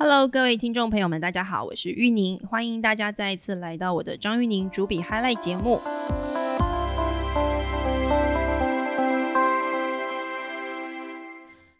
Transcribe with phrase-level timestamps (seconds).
[0.00, 5.80] Hello，各位听众朋友们，大家好，我是玉宁，欢迎大家再一次来到我的张玉宁主笔 Highlight 节目。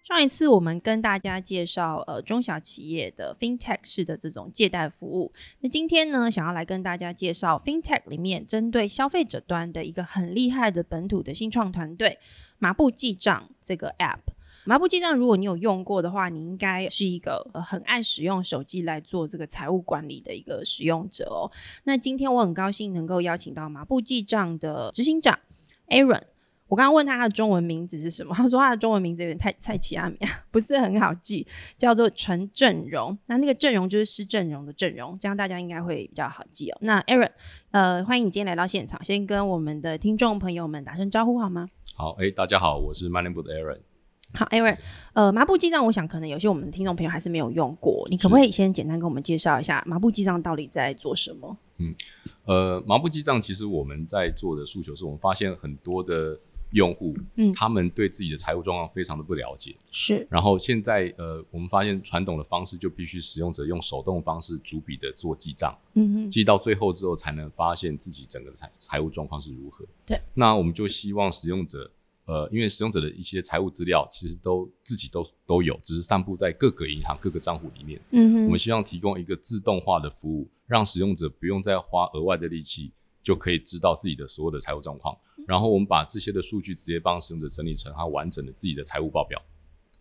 [0.03, 12.19] 上一次我们跟大家介绍呃中小企业的 FinTech 式的这种借贷服务，那今天呢，想要来跟大家介绍 FinTech 里面针对消费者端的一个很厉害的本土的新创团队——
[12.59, 14.35] 麻布记账这个 App。
[14.69, 21.51] 麻布记账，如果你有用过的话，你应该是一个呃很爱使用手机来做这个财务管理的一个使用者哦。
[21.85, 25.39] 那今天我很高兴能够邀请到麻布记账的执行长
[25.89, 26.21] Aaron。
[26.67, 30.19] 我刚刚问他他的中文名字是什么， 他说他的中文名字有点太蔡奇阿米，
[30.51, 31.47] 不是很好记，
[31.79, 33.17] 叫做陈振荣。
[33.25, 36.77] 那那个阵容就是施正荣的阵容，这样大家应该会比较好记哦。
[36.83, 37.31] 那 Aaron，
[37.71, 41.71] 呃，欢迎你今天来到现场，先跟我们的听众朋友们打声招呼好吗？
[41.97, 43.88] 好，哎，大家好，我是 m o n e y b o o 的 Aaron。
[44.35, 44.77] 好，Aaron，
[45.15, 51.57] 呃，麻布记账，我想可能有些我们听众朋友还是没有用过，你可不可以先简单跟我们介绍一下麻布记账到底在做什么？
[51.79, 51.95] 嗯，
[52.45, 56.39] 呃，麻布记账其实我们在做的诉求是我们发现很多的
[56.73, 60.27] 用户，嗯，他们对自己的财务状况非常的不了解，是。
[60.31, 69.87] 然后现在，呃，我们发现传统的方式就必须使用者用手动方式逐笔的做记账，嗯哼，记到最后之后才能发现自己整个财财务状况是如何。
[70.05, 70.21] 对。
[70.35, 71.91] 那我们就希望使用者。
[72.29, 77.99] 呃，因为使用者的一些财务资料其实都自己都都有，只是散布在各个银行各个账户里面。
[78.11, 85.17] 嗯哼，我们希望提供一个自动化的服务，让使用者不用再花额外的力气，就可以知道自己的所有的财务状况。
[85.47, 89.43] 然后我们把这些的数据直接帮使用者整理成他完整的自己的财务报表，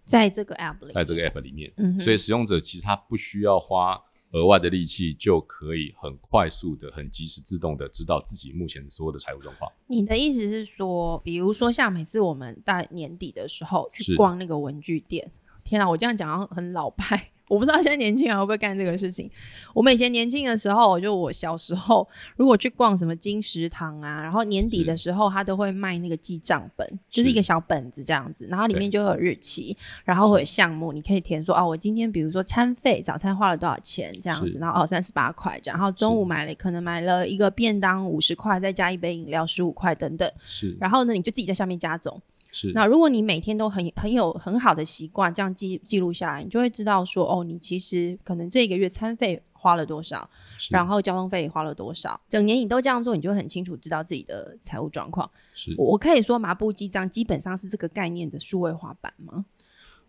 [0.04, 1.72] 在这个 app 里，在这个 app 里面。
[1.78, 3.98] 嗯所以使用者其实他不需要花。
[4.32, 9.72] 额外的力气就可以很快速的、很及时、自动的知道自己目前所有的财务状况。
[9.88, 15.32] 你的意思是说，比如说像每次我们在年底的时候去逛那个文具店，
[15.68, 17.22] 天啊，我这样讲很老派。
[17.48, 19.32] 我不知道现在年轻人会不会干这个事情。
[19.74, 42.22] 我们以前年轻的时候，就我小时候，如果去逛什么金石堂啊，然后年底的时候，他都会卖那个记账本，就是一个小本子这样子，然后里面就会有日期，然后会有项目，你可以填说哦，我今天比如说餐费，早餐花了多少钱这样子，然后哦三十八块这样，然后中午买了可能买了一个便当五十块，再加一杯饮料十五块等等，是，然后呢，你就自己在下面加总。
[42.52, 50.30] 是，那如果你每天都很很有很好的习惯，这样记记录下来，你就会知道说，哦，你其实可能这个月餐费花了多少，
[50.72, 55.30] 然后交通费花了多少，整年你都这样做，你就会很清楚知道自己的财务状况。
[55.54, 59.46] 是，我可以说麻布记账基本上是这个概念的数位化版吗？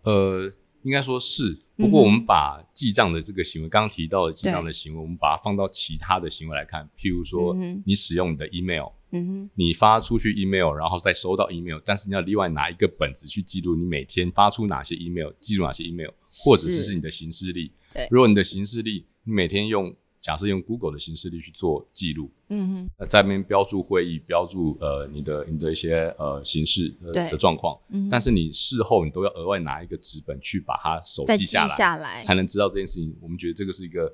[0.02, 1.60] 呃，应该说是。
[1.76, 8.86] 不过我们把记账的这个行为，刚刚提到的记账的行为，我们把它放到其他的行为来看，譬如说，你使用你的 email。
[9.10, 16.10] 嗯哼，你发出去 email，然后再收到 email，但是你要另外拿一个本子去记录你每天发出哪些 email，记录哪些 email，
[16.44, 17.72] 或者是是你的行事历。
[17.92, 32.20] 对，如果你的行事历，你每天用假设用 Google 的行事历去做记录，嗯哼，那在那边标注会议，标注呃你的你的一些呃形式的状况，嗯，但是你事后你都要额外拿一个纸本去把它手记下来，下来。
[32.20, 33.16] 才能知道这件事情。
[33.22, 34.12] 我们觉得这个是一个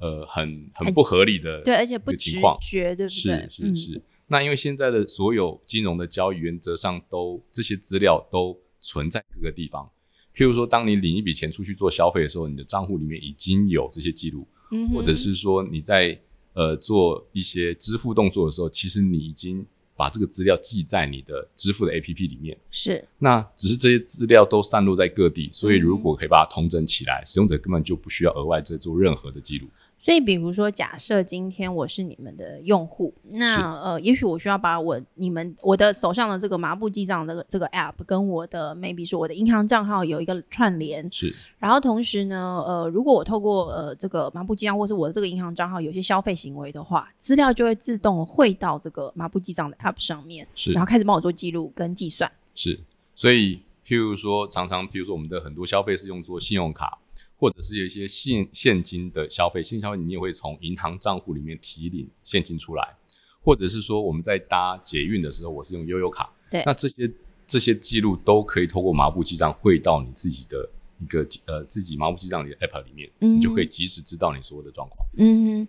[0.00, 3.48] 呃很很不合理的，对，而且不直觉，对不对？
[3.48, 4.02] 是是是。
[4.26, 9.90] 那因为现在的所有金融的交易原则上都这些资料都存在各个地方，
[10.34, 14.46] 譬如说，当你领一笔钱出去做消费的时候，你的账户里面已经有这些记录，
[14.92, 16.18] 或者是说你在
[16.54, 19.64] 呃做一些支付动作的时候，其实你已经
[19.96, 22.58] 把这个资料记在你的支付的 APP 里面。
[22.70, 29.68] 是，那只是这些资料都散落在各地，所以如果可以把它统整起来，使用者根本就不需要额外再做任何的记录。
[30.04, 41.34] 所以，比如说，假设今天我是你们的用户，那呃，也许我需要把我你们我的手上的这个麻布记账的这个 app 跟我的 maybe 是我的银行账号有一个串联，是。
[41.58, 50.72] 然后同时呢，呃，如果我透过呃这个麻布记账或是我的这个银行账号有些消费行为的话，资料就会自动汇到这个麻布记账的 app 上面，是。
[50.72, 52.78] 然后开始帮我做记录跟计算，是。
[53.14, 56.98] 所以，譬如说，常常譬如说我们的很多消费是用作信用卡。
[57.36, 62.96] 或者是有一些现现金的消费，现金消费你也会从银行账户里面提领现金出来，
[63.42, 67.10] 或者是说我们在搭捷运的时候，我是用悠游卡，对，那这些
[67.46, 70.68] 这些记录都可以透过麻布记账汇到你自己的
[71.00, 75.06] 一个呃自己麻布记账里的 app 里面，你就可以及时知道你所有的状况。
[75.16, 75.66] 嗯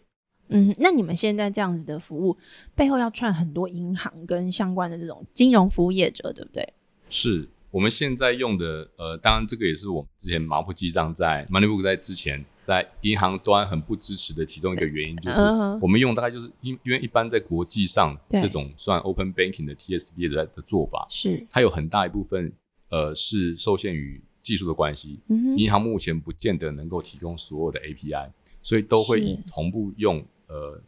[0.50, 2.38] 嗯，那你们现在这样子的服务
[2.76, 6.74] 背后要串很多银行跟相关的这种金融服务业者，对不对？
[7.10, 7.50] 是。
[7.76, 15.42] 我们现在用的，呃，当然这个也是我们之前麻布记账在 Moneybook 在之前在银行端很不支持的其中一个原因，就是
[15.82, 21.46] 我们用大概就是因因为一般在国际上这种算 Open Banking 的 TSB 的的做法，是。
[21.50, 22.50] 它有很大一部分
[22.88, 28.30] 呃是受限于技术的关系，嗯，银行目前不见得能够提供所有的 API，
[28.62, 30.82] 所以都会以同步用呃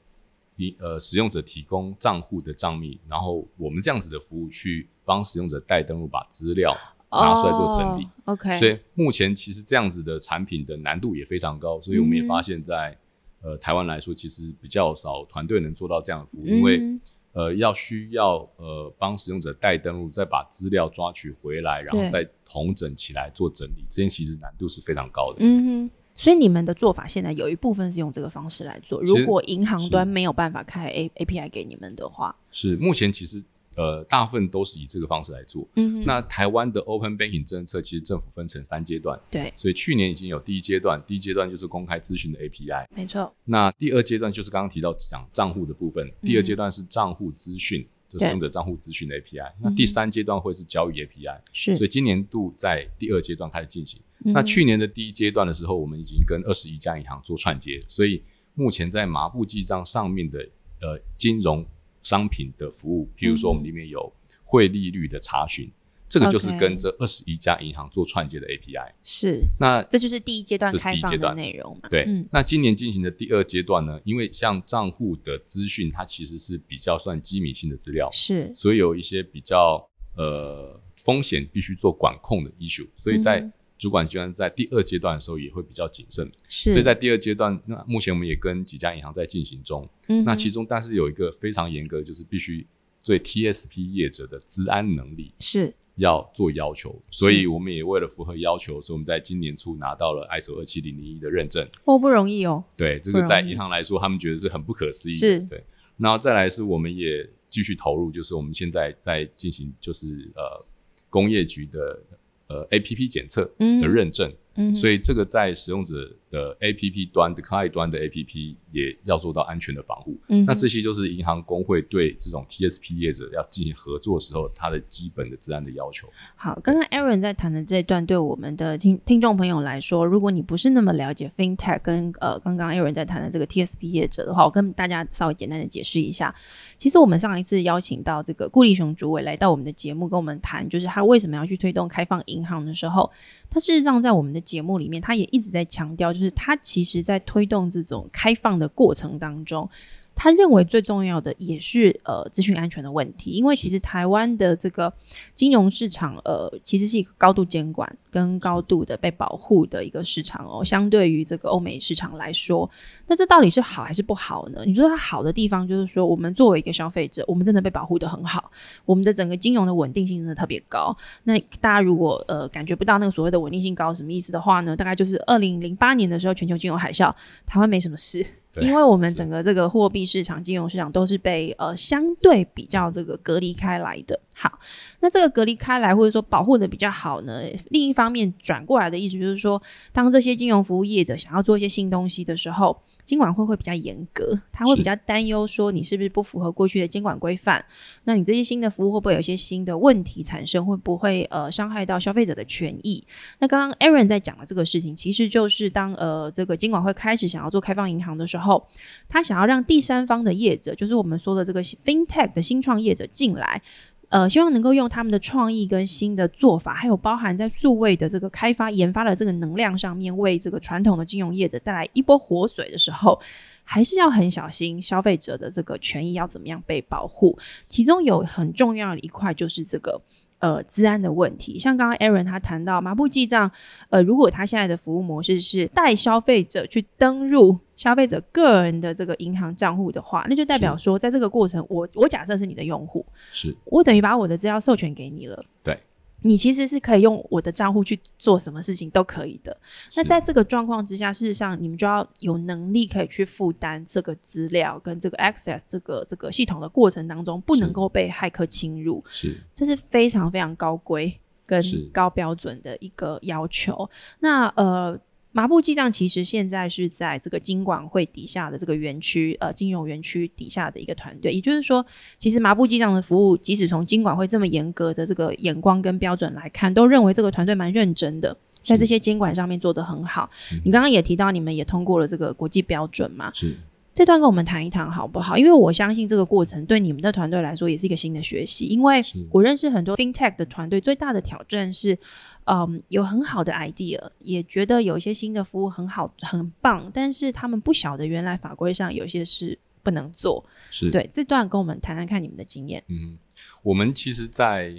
[0.56, 6.76] 你呃使用者提供账户的账密，然后我们这样子的服务去帮使用者代登录，把资料
[7.10, 8.04] 拿出来做整理。
[8.04, 12.98] 哦 OK，所以目前其实这样子的产品的难度也非常高，所以我们也嗯发现在，
[13.42, 17.00] 呃台湾来说，其实比较少团队能做到这样的服务，因为嗯
[17.32, 25.38] 呃要需要呃帮使用者代登录，再把资料抓取回来，然后再统整起来做整理，这件其实难度是非常高的。
[25.40, 25.90] 嗯哼。
[26.20, 29.00] 所以你们的做法现在有一部分是用这个方式来做。
[29.04, 33.44] 如果银行端没有办法开 A A P I 给你们的话，是目前其实
[33.78, 35.66] 呃大部分都是以这个方式来做。
[35.76, 42.86] 嗯哼，那台湾的 Open Banking 政策其实政府分成三阶段，对，所以去年已经有第一阶段，第一阶段就是公开资讯的 API。
[42.94, 49.54] 没错，那第二阶段就是刚刚提到讲账户的部分，第二阶段是账户资讯，就使用者账户资讯的 API。
[49.62, 51.76] 那第三阶段会是交易 API，是。
[51.76, 54.02] 所以今年度在第二阶段开始进行。
[54.26, 58.24] 嗯那去年的第一阶段的时候，我们已经跟二十一家银行做串接，所以
[58.56, 60.40] 目前在麻布记账上面的
[60.82, 61.64] 呃金融
[62.04, 64.12] 商品的服务，譬如说我们里面有
[64.44, 65.70] 汇利率的查询，
[66.08, 68.92] 这个就是跟这二十一家银行做串接的 API。
[69.04, 70.72] 是，那这就是第一阶段。
[70.78, 71.90] 开放的内容嘛？
[71.90, 79.86] 对，嗯，那今年进行的第二阶段呢，因为像账户的资讯，它其实是比较算机密性的资料，是，所以有一些比较
[80.16, 86.32] 呃风险必须做管控的 issue，所以在嗯主管机关在第二阶段的时候也会比较谨慎。
[86.48, 89.88] 是，所以在第二阶段，那目前我们也跟几家银行在进行中。
[90.08, 92.66] 嗯那其中但是有一个非常严格，就是必须
[93.04, 95.74] 对 TSP 业者的资安能力是。
[95.98, 101.68] 要做要求，所以我们也为了符合要求，所以我们在今年初拿到了 ISO 二七零零一的认证。
[101.86, 105.16] 哦，不容易哦，对，这个在银行来说，他们觉得是很不可思议。
[105.16, 105.40] 是。
[105.50, 105.64] 对，
[105.98, 110.64] 然后再来是我们也继续投入，就是我们现在在进行就是呃
[111.10, 112.00] 工业局的
[112.48, 113.82] 呃 APP 检测嗯。
[113.82, 115.96] 的认证，嗯，所以这个在使用者
[116.30, 120.18] 的 APP 端的 client 端的 APP 也要做到安全的防护。
[120.28, 126.08] 嗯那这些就是银行工会对这种 TSP 业者要进行合作的时候，它的基本的治安的要求。
[126.36, 136.34] 好，刚刚 Aaron 在谈的这一段，对我们的听听众朋友来说，如果你不是那么了解 FinTech 跟呃刚刚 Aaron 在谈的这个 TSP 业者的话，我跟大家稍微简单的解释一下。
[136.78, 143.10] 其实我们上一次邀请到这个顾立雄主委来到我们的节目，跟我们谈，就是他为什么要去推动开放银行的时候，
[143.50, 149.70] 他事实上在我们的节目里面，他也一直在强调，就是他其实在推动这种开放的过程当中。
[150.18, 154.92] 他认为最重要的也是呃资讯安全的问题，因为其实台湾的这个
[155.36, 162.68] 金融市场呃其实是一个高度监管跟高度的被保护的一个市场哦，相对于这个欧美市场来说，
[163.06, 164.64] 那这到底是好还是不好呢？
[164.66, 168.52] 你说它好的地方就是说，我们作为一个消费者，我们真的被保护的很好，
[168.86, 170.98] 我们的整个金融的稳定性真的特别高。
[171.26, 177.14] 那大家如果呃感觉不到那个所谓的稳定性高什么意思的话呢，大概就是二零零八年的时候全球金融海啸，
[177.46, 178.26] 台湾没什么事。
[178.60, 184.20] 对因为我们整个这个货币市场、金融市场都是被呃相对比较这个隔离开来的。
[184.34, 184.60] 好，
[185.08, 189.62] 那这个隔离开来或者说保护的比较好呢，另一方面转过来的意思就是说，
[189.94, 197.64] 当这些金融服务业者想要做一些新东西的时候，监管会会比较严格，他会比较担忧说你是不是不符合过去的监管规范，
[198.04, 203.02] 那你这些新的服务会不会有一些新的问题产生，会不会呃伤害到消费者的权益？
[203.40, 208.68] 那刚刚 Aaron 在讲的这个事情，其实就是当呃这个监管会开始想要做开放银行的时候，
[209.08, 213.62] 他想要让第三方的业者，就是我们说的这个 FinTech 的新创业者进来。
[214.10, 223.20] 呃，希望能够用他们的创意跟新的做法，还有包含在数位的这个开发研发的这个能量上面，为这个传统的金融业者带来一波活水的时候，
[223.64, 227.38] 还是要很小心消费者的这个权益要怎么样被保护。
[227.68, 230.02] 其中有很重要的一块就是这个。
[230.40, 233.50] 呃，治安的问题，像刚刚 Aaron 他谈到麻布记账，
[233.90, 243.56] 呃，如果他现在的服务模式是带消费者去登入消费者个人的这个银行账户的话，那就代表说，在这个过程，我我假设是你的用户，是。
[243.66, 245.44] 我等于把我的资料授权给你了。
[245.64, 245.78] 对，
[246.22, 249.56] 你其实是可以用我的账户去做什么事情都可以的。
[249.96, 259.04] 那在这个状况之下，事实上你们就要有能力可以去负担这个资料跟这个 access 这个这个系统的过程当中，不能够被骇客侵入。
[259.10, 261.62] 是这是非常非常高规跟
[261.94, 263.90] 高标准的一个要求。
[264.20, 265.00] 那呃。
[265.38, 271.32] 麻布记账其实现在是在这个金管会底下的这个园区，呃，金融园区底下的一个团队。
[271.32, 271.86] 也就是说，
[272.18, 280.28] 其实麻布记账的服务，即使从金管会这么严格的这个眼光跟标准来看，都认为这个团队蛮认真的，在这些监管上面做得很好。
[280.66, 283.32] 你刚刚也提到，你们也通过了这个国际标准嘛？
[283.32, 283.56] 是
[283.94, 285.38] 这段跟我们谈一谈好不好？
[285.38, 288.66] 因为我相信这个过程对你们的团队来说也是一个新的学习。
[288.66, 291.98] 因为我认识很多 FinTech 的团队，最大的挑战是，
[292.48, 300.44] 嗯有很好的 idea，也觉得有一些新的服务很好很棒，但是他们不晓得原来法规上有些是不能做。
[300.72, 302.84] 是，对，这段跟我们谈谈看你们的经验。
[302.88, 303.18] 嗯，
[303.62, 304.74] 我们其实在，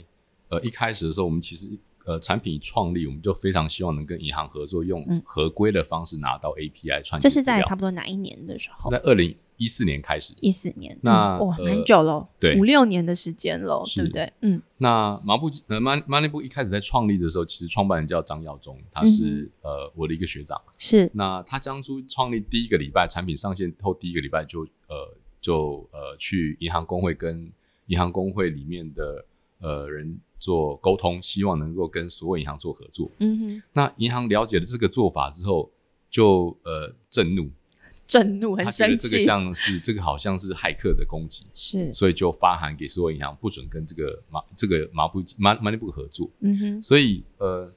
[0.49, 1.69] 呃一开始的时候，我们其实
[2.05, 7.43] 呃产品创立，我们就非常希望能跟银行合作，用嗯合规的方式拿到 API 串这是。
[7.43, 8.97] 在差不多哪一年的时候是？
[8.97, 10.33] 在二零一四年开始。
[10.41, 10.99] 一四年。
[11.03, 14.33] 那嗯哇，呃蛮久了，对五六年的时间了，对不对？
[14.41, 20.59] 嗯，那麻布呃 Money Money Book 一开始在创立的时候，其实创办人叫张耀忠，他嗯是、呃我的一个学长。
[20.79, 27.53] 是那他当初创立第一个礼拜，产品上线后第一个礼拜就呃就呃去银行工会跟
[27.87, 29.25] 银行工会里面的
[29.61, 33.11] 呃人做沟通，希望能够跟所有银行做合作。
[33.19, 35.71] 嗯哼，那银行了解了这个做法之后，
[36.09, 37.51] 就呃震怒，
[38.09, 46.31] 震怒，很生气，这个像是这个好像是骇客的攻击，是，所以就发函给所有银行，不准跟这个马这个麻布麻 Money Book 合作。
[46.41, 47.71] 嗯哼，所以呃，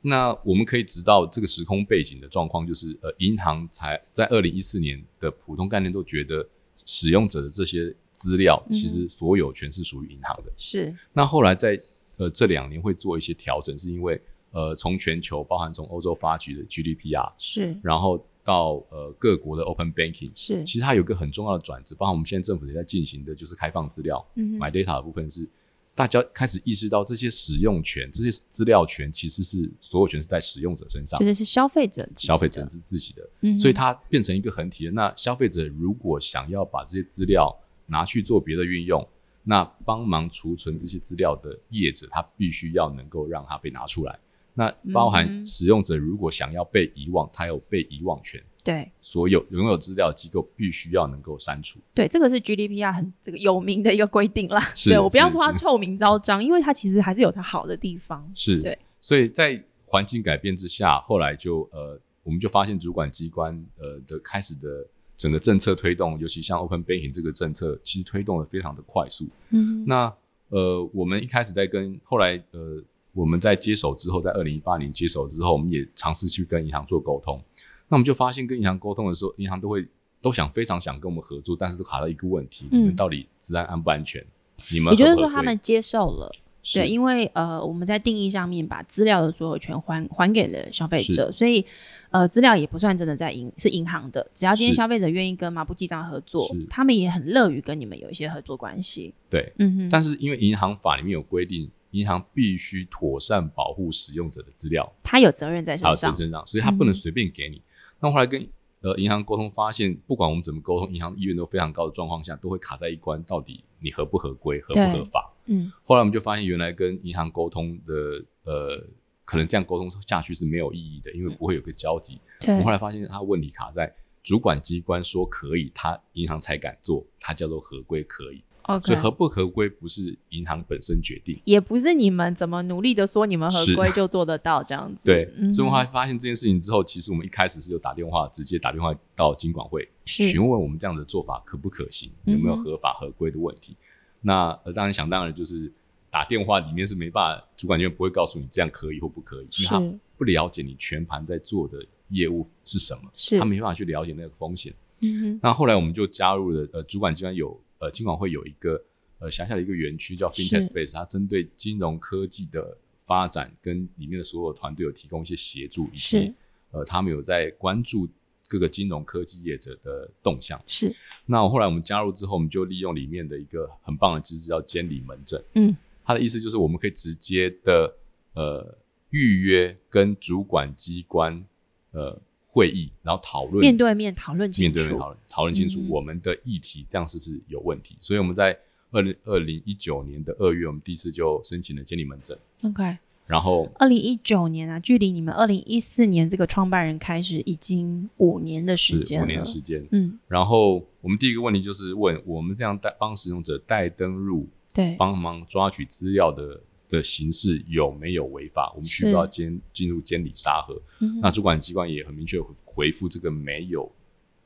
[0.00, 6.48] 那我们可以知道这个时空背景的状况，就是呃，银行才在二零一四年的普通概念都觉得
[6.86, 10.52] 使用者的这些资料，嗯其实所有权是属于银行的。
[10.56, 11.76] 是，那后来在
[12.18, 14.22] 呃这两年会做一些调整，是因为
[14.52, 24.24] 呃从全球，包含从欧洲发起的 GDPR，是，然后到呃各国的 Open Banking，是，其实它有个很重要的转折，包括我们现在政府也在进行的就是开放资料。
[24.34, 25.48] 买 data 的部分是
[25.94, 34.92] 大家开始意识到这些使用权、这些资料权其实是所有权是在使用者身上就，是是消费者消费者是自己的，嗯所以它变成一个横题了。
[34.92, 37.54] 那消费者如果想要把这些资料
[37.86, 39.06] 拿去做别的运用，
[39.44, 44.18] 那帮忙储存这些资料的业者，他必须要能够让它被拿出来。
[44.54, 51.80] 那包嗯含使用者如果想要被遗忘，他有被遗忘权，对所有拥有资料的机构必须要能够删除。
[51.94, 54.60] 对，这个是 GDPR 很这个有名的一个规定啦。
[54.74, 58.30] 是对我不要说它臭名昭彰，因为它其实还是有它好的地方。
[58.34, 69.28] 是，对，所以在环境改变之下，后来就呃，我们就发现主管机关呃的开始的整个政策推动，尤其像 Open Banking 这个政策，其实推动的非常的快速。
[69.50, 70.14] 嗯哼，那
[70.48, 72.82] 呃，我们一开始在跟后来呃，
[73.12, 77.40] 我们在接手之后，在二零一八年接手之后，我们也尝试去跟银行做沟通。
[77.88, 79.86] 那我们就发现，跟银行沟通的时候，银行都会
[80.20, 84.24] 都想非常想跟我们合作，但是都卡到一个问题：嗯你们到底治安安不安全？
[84.70, 86.32] 你们也就是说他们接受了。
[86.72, 91.66] 对，因为呃，我们在定义上面把资料的所有权还还给了消费者，所以
[92.10, 94.24] 呃，资料也不算真的在银是银行的。
[94.32, 99.12] 只要今天消费者愿意跟麻布记账合作，他们也很乐于跟你们有一些合作关系。
[99.28, 99.52] 对。
[99.58, 106.26] 嗯哼，但是因为银行法里面有规定，银行必须妥善保护使用者的资料，他有责任在身上身。
[106.26, 107.62] 身上，所以他不能嗯随便给你。
[108.00, 108.46] 那后来跟
[108.80, 115.32] 呃银行沟通，发现不管我们怎么沟通，银行意愿都非常高的状况下，都会卡在一关，到底你合不合规、合不合法？
[115.46, 118.84] 嗯，后来我们就发现，原来跟银行沟通的呃，
[119.24, 122.20] 可能这样沟通下去是没有意义的，因为不会有个交集。
[122.40, 128.42] 我对们后，来发现，他问题卡在主管机关说可以，他银行才敢做，它叫做合规可以。
[128.64, 131.40] OK，所以合不合规不是银行本身决定。
[131.44, 135.06] 也不是你们怎么努力的说你们合规就做得到这样子。
[135.06, 143.76] 对，所以我们发现这件事情之后，其实我们一开始是有打电话，直接打电话到金管会询问我们这样的做法可不可行，有没有合法合规的问题。
[144.20, 145.70] 那呃，当然想当然就是
[146.10, 154.72] 打电话里面是没办法，主管机关不会告诉你这样可以或不可以，因为他不了解你全盘在做的业务是什么，是他没办法去了解那个风险。
[155.00, 158.80] 嗯哼，那后来我们就加入了呃，主管机关有呃，金管会有一个
[159.18, 166.32] 呃辖下的一个园区叫 FinTech Space，它针对金融科技的发展跟里面的所有团队有提供一些协助，以及
[166.70, 168.08] 呃，他们有在关注
[168.46, 170.62] 各个金融科技业者的动向。
[170.68, 170.94] 是，
[171.26, 175.42] 那后来我们加入之后，我们就利用里面的一个很棒的机制，叫监理门诊。
[175.54, 177.92] 嗯，它的意思就是我们可以直接的
[178.34, 178.78] 呃
[179.10, 181.44] 预约跟主管机关
[181.90, 182.22] 呃
[182.54, 187.96] 会议，然后讨论面对面讨论清楚，面对面讨论讨论清楚嗯我们的议题，这样是不是有问题？
[187.98, 188.54] 所以我们在
[188.90, 199.26] 二零二零一九年的二月，我们第一次就申请了监理门诊，OK，然后二零一九年啊，距离你们二零一四年这个创办人开始已经五年的时间五。
[199.26, 199.82] 年的时间。
[199.90, 206.60] 嗯，然后我们第一个问题就是问我们这样代帮使用者代登入，对，帮忙抓取资料的
[206.92, 208.70] 的形式有没有违法？
[208.74, 210.80] 我们需不需要监进入监理沙盒？
[211.00, 213.90] 嗯那主管机关也很明确回复这个没有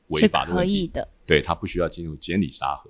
[0.07, 1.07] 违法的问题，可以的。
[1.25, 2.89] 对他不需要进入监理沙盒。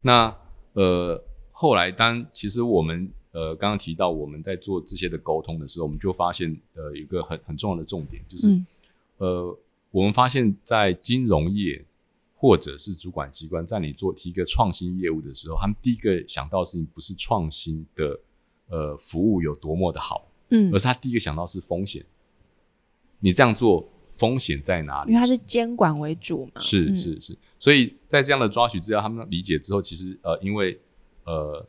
[0.00, 0.34] 那
[0.72, 1.22] 呃，
[1.52, 8.66] 后来当其实我们呃刚刚提到我们在做这些的沟通的时候，我们就发现呃有一个很很重要的重点，就是、嗯
[9.18, 9.58] 呃
[9.92, 11.82] 我们发现，在金融业
[12.34, 18.18] 或者是主管机关在你做提一个创新业务的时候，他们第一个想到的事情不是创新的
[18.68, 20.72] 呃服务有多么的好，嗯。
[20.72, 22.04] 而，是他第一个想到是风险。
[23.20, 25.12] 你这样做风险在哪里？
[25.12, 26.96] 因为它是监管为主嘛，是嗯。
[26.96, 30.78] 是是，所以在这样的抓取资料，他们理解之后，其实呃，因为
[31.24, 31.66] 呃，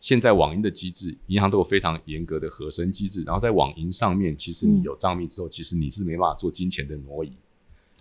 [0.00, 4.82] 现在网银的机制，银行都有非常严格的核身机制，然后在网银上面，其实你嗯。
[4.82, 7.32] 有账密之后，其实你是没办法做金钱的挪移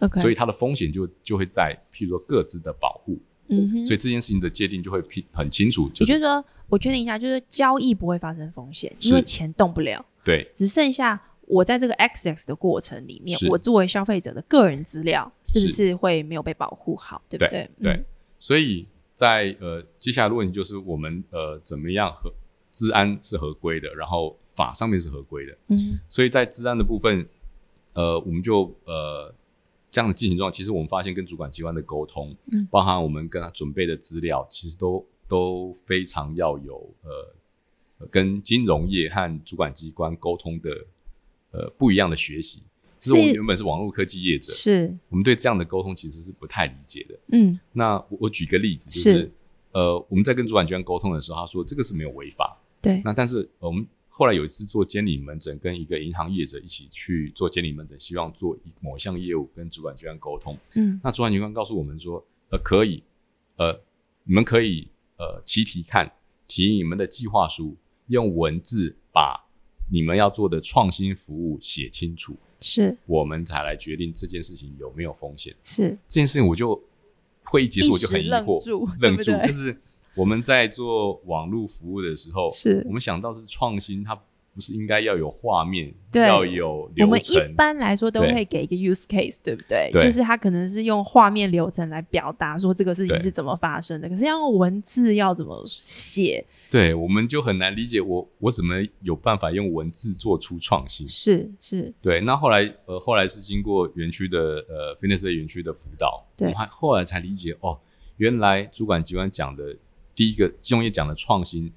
[0.01, 18.03] ，，OK，所以它的风险就就会在譬如说各自的保护，嗯哼，所以这件事情的界定就会拼很清楚，就是也就是说，我确定一下，就是交易不会发生风险，因为钱动不了，对只剩下我在这个 access 的过程里面，我作为消费者的个人资料是不是是会没有被保护好，对不对对？
[18.37, 22.31] 所以在呃接下来的问题就是我们呃怎么样合
[22.71, 25.99] 治安是合规的，然后法上面是合规的，嗯。
[26.07, 27.27] 所以在治安的部分，
[27.95, 29.33] 呃，我们就呃
[29.91, 32.67] 这样的进行状况，其实我们发现跟主管机关的沟通，嗯。
[32.71, 37.35] 包含我们跟他准备的资料，其实都都非常要有呃
[37.99, 40.69] 呃跟金融业和主管机关沟通的
[41.51, 42.63] 呃不一样的学习。
[42.99, 47.19] 就是我们原本是网络科技业者，是，我们对这样的沟通其实是不太理解的。
[47.31, 47.59] 嗯。
[47.71, 49.11] 那我我举个例子，就是。
[49.13, 49.31] 是
[49.71, 53.85] 呃我们在跟主管机关沟通的时候，他说这个是没有违法，对，那但是我们
[54.19, 60.57] 后来有一次做监理门诊，跟一个银行业者一起去做监理门诊，希望做一某一项业务跟主管机关沟通。
[60.75, 60.99] 嗯。
[61.01, 63.01] 那主管机关告诉我们说，呃，可以，
[63.55, 63.79] 呃，
[64.25, 66.11] 你们可以呃提提看，
[66.49, 69.47] 提你们的计划书，用文字把
[69.89, 72.97] 你们要做的创新服务写清楚，是。
[73.05, 75.55] 我们才来决定这件事情有没有风险。
[75.63, 76.83] 是，这件事情我就
[77.45, 79.81] 会议结束我就很疑惑，住愣住，就是
[80.15, 82.83] 我们在做网络服务的时候，是。
[82.85, 89.89] 我们想到是创新，它不是应该要有画面，要有我们一，般来说都会给一个 use case，对不对？
[89.93, 90.01] 对。
[90.01, 96.43] 就是它可能是用画面流程来表达说这个事情是怎么发生的，可是要用文字要怎么写？
[96.69, 101.07] 对，我们就很难理解我我怎么有办法用文字做出创新。
[101.07, 104.37] 是是，对，那后来呃后来是经过园区的
[104.67, 106.49] 呃 Fitness 园区的辅导，对。
[106.49, 107.79] 我还后来才理解哦，
[108.17, 109.75] 原来主管机关讲的
[110.19, 111.71] 第一个金融业讲的创新，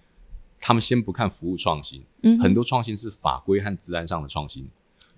[0.61, 4.68] 他们先不看服务创新，嗯，很多创新是法规和治安上的创新。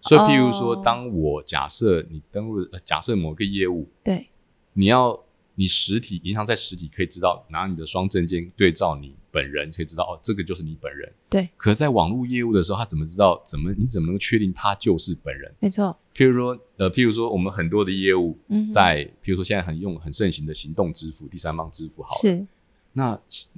[0.03, 4.29] 所以，譬如说，哦当我假设你登录，呃假设某个业务，对
[4.75, 5.19] 你要
[5.55, 11.11] 你实体银行在实体可以知道拿你的双证件对照你本人，可以知道哦，这个就是你本人。
[11.31, 13.41] 对，可是在网络业务的时候，他怎么知道？
[13.43, 15.51] 怎么你怎么能够确定他就是本人？
[15.61, 18.37] 没错，譬如说，呃，譬如说，我们很多的业务
[18.71, 22.47] 在，譬如说现在很用很盛行的行动支付、第三方支付，好了，是
[22.95, 23.51] 那行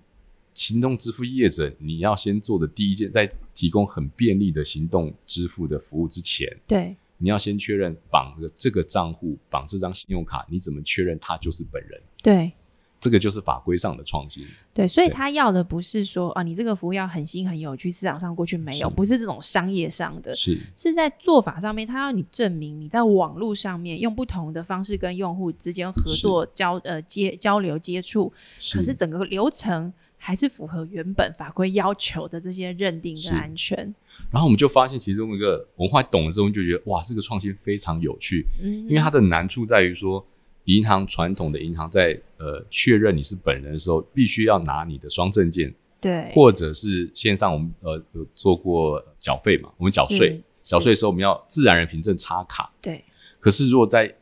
[0.53, 12.01] 行动支付业者，你要先做的第一件，在提供很便利的行动支付的服务之前，对你要先确认绑了这个账户，绑这张信用卡，你怎么确认他就是本人？
[12.23, 12.53] 对
[12.99, 14.45] 这个就是法规上的创新。
[14.73, 18.95] 对，所以他要的不是说啊，你这个服务要很新很有趣，市场上过去没有，是。
[18.95, 20.59] 不是这种商业上的，是。
[20.75, 28.33] 是在做法上面，他要你证明你在网络上面用不同的方式跟用户之间合作交呃接交流接触，
[28.73, 33.95] 可是整个流程还是符合原本法规要求的这些认定跟安全。
[34.31, 40.27] 然后我们就发现其中一个文化懂了之后，就觉得哇，这个创新非常有趣，嗯，因为它的难处在于说，
[40.67, 53.03] 银行传统的银行在呃确认你是本人的时候，必须要拿你的双证件，对或者是线上我们呃有做过缴费嘛，我们缴税是，缴税的时候我们要自然人凭证插卡，对
[53.41, 54.15] 可是如果在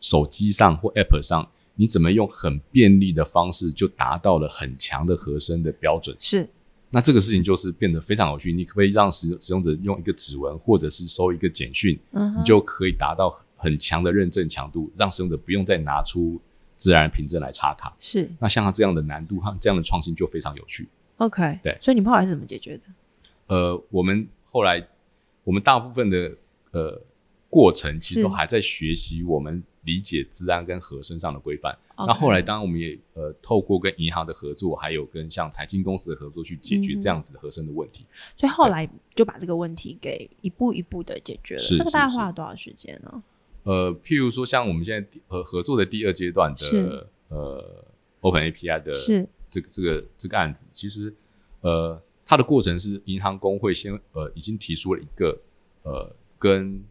[0.00, 6.16] 手机上或 App 上，你怎么用很便利的方式就达到了很强的合身的标准？
[6.20, 6.48] 是
[6.90, 8.52] 那这个事情就是变得非常有趣。
[8.52, 16.40] 你可不可以让使使用者用一个指纹，或者是收一个简讯，嗯你就可以达到很强的认证强度，让使用者不用再拿出
[16.76, 17.94] 自然人凭证来插卡。
[17.98, 20.88] 是那像它这样的难度和这样的创新就非常有趣。
[21.16, 22.84] OK 对所以你们后来是怎么解决的？
[23.48, 24.86] 呃，我们后来
[25.42, 26.36] 我们大部分的
[26.70, 27.02] 呃
[27.50, 31.76] 过程其实都还在学习我们理解治安跟和身上的规范。
[31.96, 38.06] 那后来当然我们也呃透过跟银行的合作，还有跟像财经公司的合作去解决这样子的和身的问题。
[38.36, 41.60] 所以后来就把这个问题给一步一步的解决了。
[41.60, 43.22] 是这个大概花了多少时间呢？
[43.68, 47.84] 呃，譬如说像我们现在第合合作的第二阶段的呃
[48.20, 51.12] Open API 的是这个这个这个案子，其实
[51.60, 55.38] 呃它的过程是银行工会先呃已经提出了一个
[55.82, 56.82] 呃跟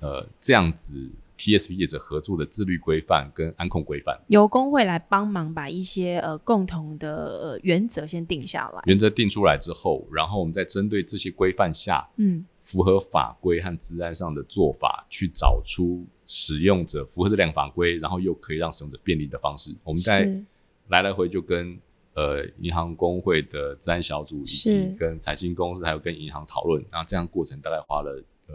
[0.00, 4.18] 呃这样子 TSP 业者合作的自律规范跟安控规范。
[4.26, 8.82] 由工会来帮忙把一些呃共同的呃原则先定下来。
[8.86, 19.74] 原则定出来之后，然后我们再针对这些规范下嗯，符合法规和治安上的做法，去找出使用者符合这两个法规，然后又可以让使用者便利的方式。
[19.84, 20.44] 我们在是。
[20.88, 21.78] 来来回就跟
[22.14, 28.54] 呃银行工会的治安小组，以及跟财经公司还有跟银行讨论，然后这样过程大概花了呃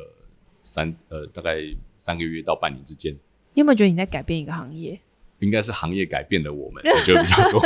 [0.64, 1.60] 三呃大概
[2.04, 3.14] 三个月到半年之间。
[3.54, 5.00] 你有没有觉得你在改变一个行业？
[5.40, 7.62] 应该是行业改变了我们，我觉得比较多。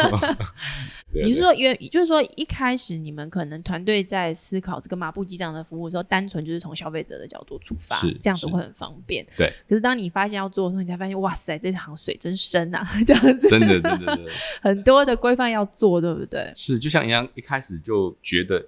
[1.26, 9.26] 你是说，原就是说一开始你们可能团队在思考这个马步机长的服务的时候，单纯就是从消费者的角度出发是，是这样子会很方便。
[9.36, 9.52] 对。
[9.68, 13.48] 可是当你发现要做的时候，你才发现，哇塞，这行水真深啊， 这样子。
[13.48, 16.52] 真的，真的，真的很多的规范要做，对不对？
[16.56, 18.66] 是就像一样一开始就觉得，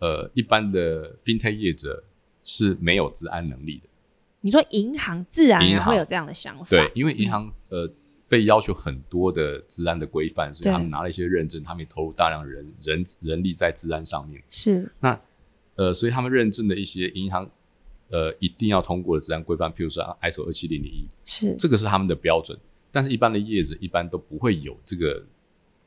[0.00, 2.02] 呃，一般的 fintech 业者
[2.42, 3.88] 是没有治安能力的。
[4.40, 7.90] 你说银行自然也会有这样的想法，对，因为银行、呃
[8.30, 14.42] 被要求很多的治安的规范，所以他们拿了一些认证，他们也投入大量人人人力在治安上面。
[14.50, 15.18] 是那
[15.76, 17.48] 呃，所以他们认证的一些银行
[18.10, 22.58] 呃一定要通过的治安规范，譬如说 ISO 二七零零一，是这个是他们的标准。
[22.90, 25.24] 但是，一般的业者一般都不会有这个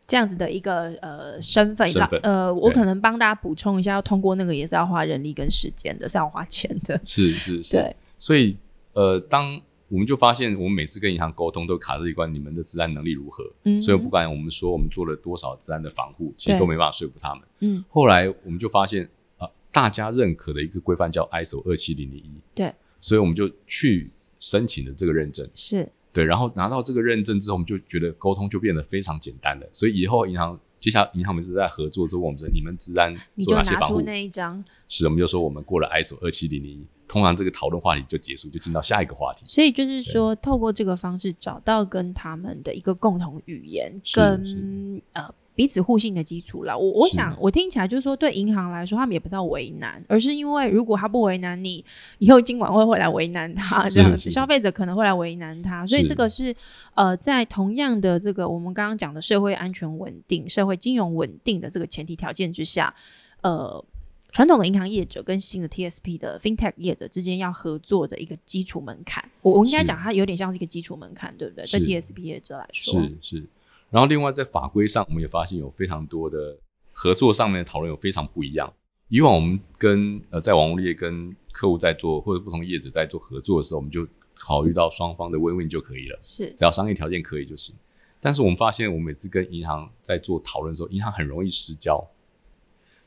[0.07, 6.99] 这样子的一个呃身份，身份呃，我可能帮大家补充一下，要通过那个也是要花人力跟时间的，是要花钱的。
[7.05, 8.55] 是是是，对，所以
[8.93, 13.43] 呃，当我们就发现，我们每次跟银行沟通都卡这一关，你们的治安能力如何？
[13.63, 17.43] 嗯，所以不管我们说我们做了多少治安的防护，其实都没办法说服他们。
[17.61, 25.49] 嗯，后来我们就发现，啊、大家认可的一个规范叫 ISO 二七零零一，对，所以我们就去申请了这个认证。
[25.55, 29.67] 是对，然后拿到这个认证之后，我们就觉得沟通就变得非常简单了。
[29.73, 34.01] 所以以后银行接下来银行每次在合作之后，我们说你们治安做哪些防护？
[34.01, 39.43] 那一张，是，我们就说我们过了 ISO 二七零零一，通常这个讨论话题就结束，就进到下一个话题。
[39.45, 46.77] 所以就是说，透过这个方式找到跟他们的一个共同语言，跟呃彼此互信的基础了。
[46.77, 51.83] 我我想，我听起来就是说，对银行来说，他们也不是要为难，而是因为如果他不为难你，
[52.19, 55.85] 以后金管会会来为难他，这样子，消费者可能会来为难他。
[55.85, 56.55] 所以这个是
[56.95, 62.95] 呃，在同样的这个我们刚刚讲的社会安全稳定、社会金融稳定的这个前提条件之下，
[63.41, 63.83] 呃。
[64.31, 71.65] 传统的银行业者跟新的 TSP 的 FinTech 业者之间要合作的一个基础门槛，我我应该讲它有点像是一个基础门槛，对不对？
[71.65, 73.45] 是对 TSP 业者来说，是是，
[73.89, 76.57] 然后另外在法规上，我们也发现有非常多的
[76.93, 78.73] 合作上面的讨论有非常不一样。
[79.09, 87.75] 以往我们跟呃在网络业跟客户在做或者不同业者在做合作的时候，我们就考虑到双方的 win-win 就可以了，是只要商业条件可以就行。
[88.21, 92.07] 但是我们发现，我们每次跟银行在做讨论的时候，银行很容易失焦。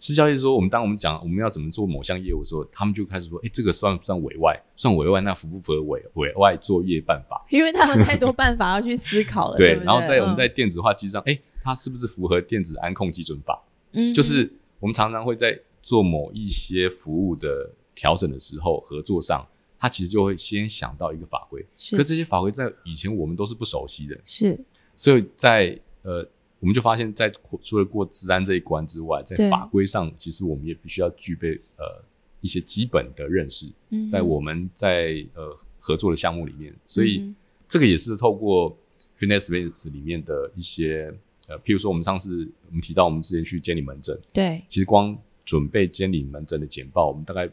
[0.01, 4.61] 失焦意思说，我们当我们讲我们要怎么做某项业务的时候，他们就开始说：“哎，这个算不算委外？
[4.77, 10.37] 算委外，那符不符合委委外作业办法？” 因为他们太多办法要去思考了，对然后在我们嗯。
[10.37, 13.63] 在电子化机上，哎、它是不是符合电子安控基准法？
[13.93, 14.13] 嗯？
[14.13, 19.47] 就是我们常常会在做某一些服务的调整的时候，合作上，
[19.79, 21.97] 他其实就会先想到一个法规，是。
[21.97, 24.59] 可这些法规在以前我们都是不熟悉的，是。
[24.97, 26.27] 所以在呃，
[26.65, 32.03] 我们就发现，在除了过治安这一关之外，在法规上，其实我们也必须要具备呃
[32.41, 37.19] 一些基本的认识，嗯在我们在呃合作的项目里面，所以。
[37.19, 38.77] 嗯这个也是透过
[39.19, 41.13] Fitness Space 里面的一些
[41.49, 44.63] 呃，譬如说我们上次我们提到我们之前去监理门诊，对。
[44.69, 47.51] 其实光准备监理门诊的简报，我们大概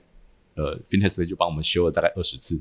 [0.56, 2.60] 呃 Fitness Space 就帮我们修了大概二十次。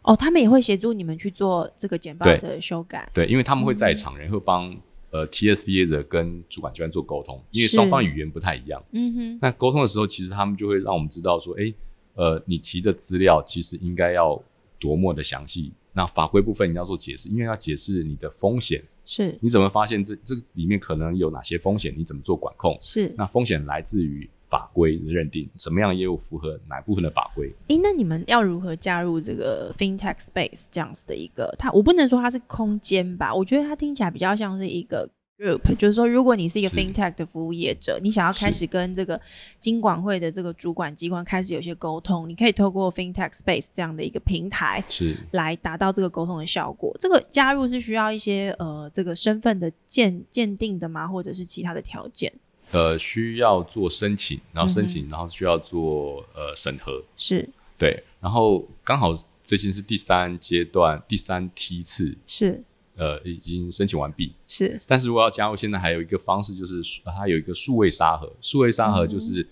[0.00, 4.74] 哦，他们也会协助你们去做这个简报的修改，对，因为他们会在场，然后帮
[5.12, 8.82] 呃 TSP 业者跟主管机关做沟通，因为双方语言不太一样。
[8.90, 11.72] 嗯哼，那沟通的时候，其实他们就会让我们知道说，哎，
[12.14, 14.42] 呃，你提的资料其实应该要
[14.80, 15.72] 多么的详细。
[15.92, 21.94] 那法规部分你要做解释，因为要解释你的风险，是你怎么发现这这个里面可能有哪些风险？
[21.94, 22.74] 你怎么做管控？
[22.80, 23.14] 是。
[23.16, 27.50] 那风险来自于法规的认定，什么样的业务符合哪部分的法规？
[27.68, 31.54] 诶，那你们要如何加入这个 FinTech Space 这样子的一个？
[31.58, 39.18] 它我不能说它是空间吧，我觉得它听起来比较像是一个 group，就是说，如果你是一个 FinTech 的服务业者，你想要开始跟这个
[39.58, 44.84] 金管会的这个主管机关开始有些沟通，你可以透过 FinTech Space 这样的一个平台。
[44.90, 51.08] 是来达到这个沟通的效果，这个加入是需要一些呃这个身份的鉴鉴定的吗？
[51.08, 52.30] 或者是其他的条件？
[52.72, 62.62] 呃，需要做申请，然后申嗯请，然后需要做呃审核，是对，然后刚好最近是第三阶段第三梯次，是
[62.96, 64.32] 呃，已经申请完毕。
[64.46, 68.32] 是但是如果要加入，现在还有一个方式，就是呃它有一个数位沙盒。
[68.40, 69.46] 数位沙盒就是、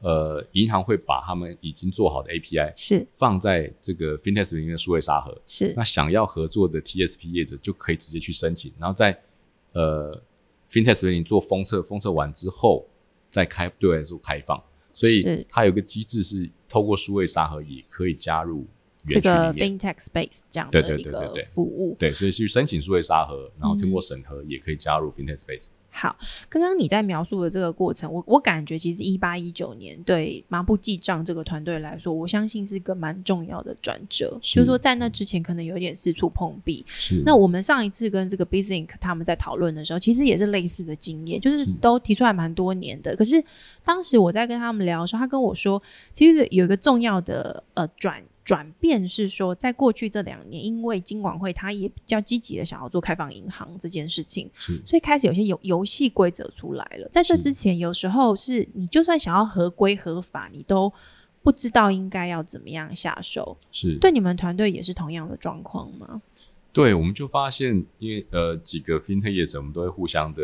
[0.00, 5.36] 呃，银行会把他们已经做好的 API 是放在这个 FinTech 里面的数位沙盒。
[5.46, 9.18] 是那想要合作的 TSP 业者就可以直接去申请，然后在
[9.72, 10.20] 呃
[10.68, 12.86] FinTech 你做封测，封测完之后
[13.30, 14.62] 再开对外做开放。
[14.92, 18.62] 所以它有一个机制是透过数位沙盒也可以加入
[19.06, 19.52] 这个。
[19.52, 21.94] FinTech Space 这样对的一个对对对对服务。
[21.98, 25.68] 对，所以去申请数位沙盒，然后通嗯过审核，也可以加入 FinTech Space。
[25.96, 26.14] 好，
[26.50, 34.38] 刚刚你在描述的这个过程，我我感觉其实一八一九年对麻布记账这个团队来说，我相信是个蛮重要的转折。
[34.42, 36.84] 是就是说，在那之前可能有点四处碰壁。
[36.86, 43.16] 是那我们上一次跟这个 Bizink 他们在讨论的时候，其实也是类似的经验，就是是都提出来蛮多年的。
[43.16, 43.42] 可是
[43.82, 45.82] 当时我在跟他们聊的时候，他跟我说，
[46.12, 57.08] 其实有一个重要的呃转转变是说，在过去这两年，因为金管会他也比较积极的想要做开放银行这件事情，是所以开始有些游游戏规则出来了。
[57.08, 60.92] 在这之前，有时候是你就算想要合规合法，你都
[61.42, 63.56] 不知道应该要怎么样下手。
[63.72, 66.22] 是，对你们团队也是同样的状况吗？
[66.76, 70.42] 对，我们就发现，因为呃几个 FinTech 业者，我们都会互相的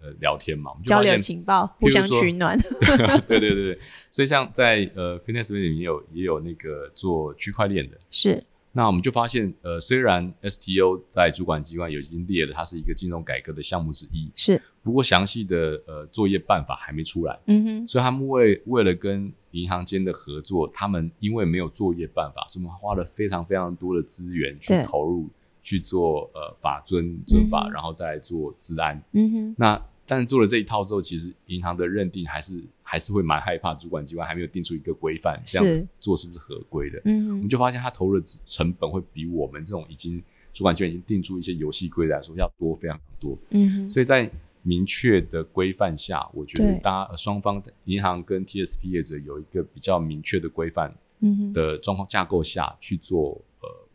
[0.00, 2.56] 呃聊天嘛，我们就交流情报，互相取暖。
[3.26, 25.28] 对对对对，所以像在呃 FinTech 里面也有也有那个做区块链的，是那我们就发现，呃，虽然 STO 在主管机关有已经列了，它是一个金融改革的项目之一，是，不过详细的呃作业办法还没出来，嗯哼，所以他们为为了跟银行间的合作，他们因为没有作业办法，所以我们花了非常非常多的资源去投入
[25.62, 27.72] 去做呃法遵遵法，嗯。
[27.72, 29.02] 然后再来做治安。
[29.12, 37.00] 嗯哼，那但是做了这一套之后，其实银行的认定还是还是会蛮害怕，主管机关还没有定出一个规范，这样做是不是合规的？
[37.04, 40.22] 嗯哼，我们就发现他投入的成本会比我们这种已经
[40.52, 43.38] 主管机关已经定出一些游戏规则来说要多非常多。
[43.50, 44.30] 嗯哼，所以在
[44.64, 46.80] 明确的规范下，我觉得对。
[46.80, 53.51] 大家呃双方银行跟 TSP 业者有一个比较明确的规范嗯哼，的状况架构下去做呃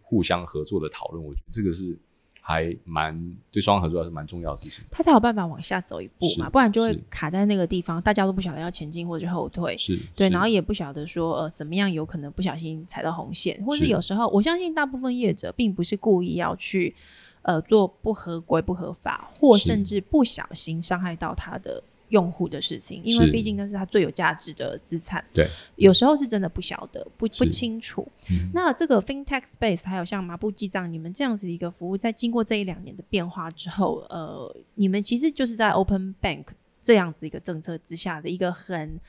[0.10, 1.98] 互相合作的讨论，我觉得这个是
[2.40, 4.86] 还蛮对双方合作还是蛮重要的事情。
[4.90, 9.78] 他才有办法往下走一步嘛，不然就会卡在那个地方，大家都不晓得要前进或者后退。
[9.78, 16.96] 是，对，然后也不晓得说呃怎么样有可能不小心踩到红线，或是是有时候我相信大部分业者并不是故意要去
[17.42, 25.24] 呃做不合规、不合法，或甚至不小心伤害到他的用户的事情，因为毕竟那是他最有价值的资产。
[25.34, 28.08] 对，有时候是真的不晓得、不不清楚。
[28.30, 36.46] 嗯那这个 FinTech Space 还有像麻布记账，你们这样子的一个服务，在经过这一两年的变化之后，呃，你们其实就是在 Open Bank
[36.82, 39.00] 这样子一个政策之下的一个很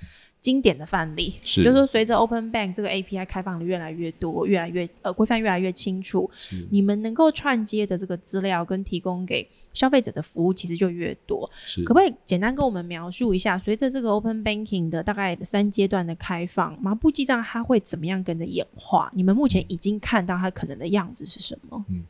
[0.49, 6.31] 经典的范例，是就是说随着 Open Bank 这个 API 开放的越来越多，越来越呃规范越来越清楚，
[6.71, 11.51] 你们能够串接的这个资料跟提供给消费者的服务其实就越多。
[11.67, 19.13] 是可不可以简单跟我们描述一下，随着这个 Open Banking 的大概三阶段的开放，麻布记账它会怎么样跟着演化？
[19.15, 21.85] 你们目前已经看到它可能的样子是什么？
[21.91, 22.05] 嗯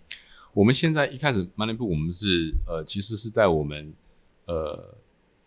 [0.54, 3.92] 我们现在一开始 Money Book 我们是呃，其实是在我们
[4.46, 4.94] 呃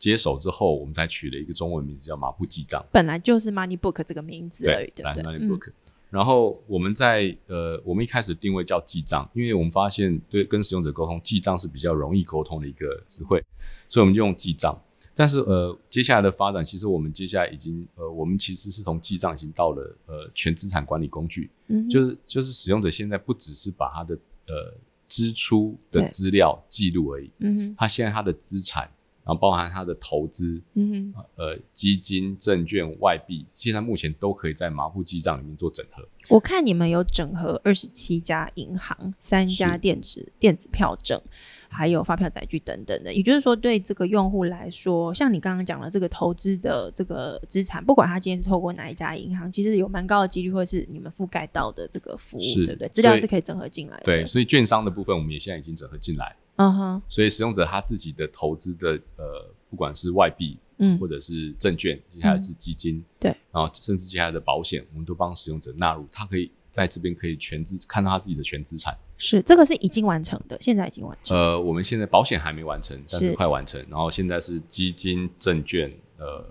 [0.01, 2.83] 接手之后，我们才取了一个中文名字叫马布记账。
[2.91, 5.71] 本来就是 Money Book 这个名字而已，对本来是不对？Money Book、
[6.09, 13.45] 然后我们在呃，我们一开始定位叫记账，因为我们发现对跟使用者沟通，记账是比较容易沟通的一个词汇，
[13.87, 14.75] 所以我们就用记账。
[15.13, 24.15] 但是呃，接下来的发展，其实我们接下来已经呃，我们其实是从记账已经到了呃全资产管理工具，嗯，就是就是使用者现在不只是把他的
[24.47, 24.73] 呃
[25.07, 28.89] 支出的对资料记录而已，嗯，他现在他的资产，
[29.23, 36.03] 然后包含它的投资，嗯，呃，基金、证券、外币，现在目前都可以在麻布记账里面做整合。
[36.29, 41.19] 我看你们有整合二十七家银行、三家电子电子票证，
[41.67, 43.13] 还有发票载具等等的。
[43.13, 52.87] 也就是说，对这个用户来说，像你刚刚讲的这个投资的这个资产，不管他今天是透过哪一家银行，其实有蛮高的几率会是你们覆盖到的这个服务，对不对？
[52.89, 54.03] 资料是可以整合进来的。
[54.03, 68.95] 对，，所以券商的部分我们也现在已经整合进来，嗯哼，所以使用者他自己的投资的呃，不管是外币嗯或者是证券，接下来是基金，对，然后甚至接下来的保险，我们都帮使用者纳入，他可以在这边可以全资看到他自己的全资产。
[69.17, 71.37] 是这个是已经完成的，现在已经完成。
[71.37, 73.79] 呃，我们现在保险还没完成，但是是快完成。
[73.89, 76.43] 然后现在是基金、证券、呃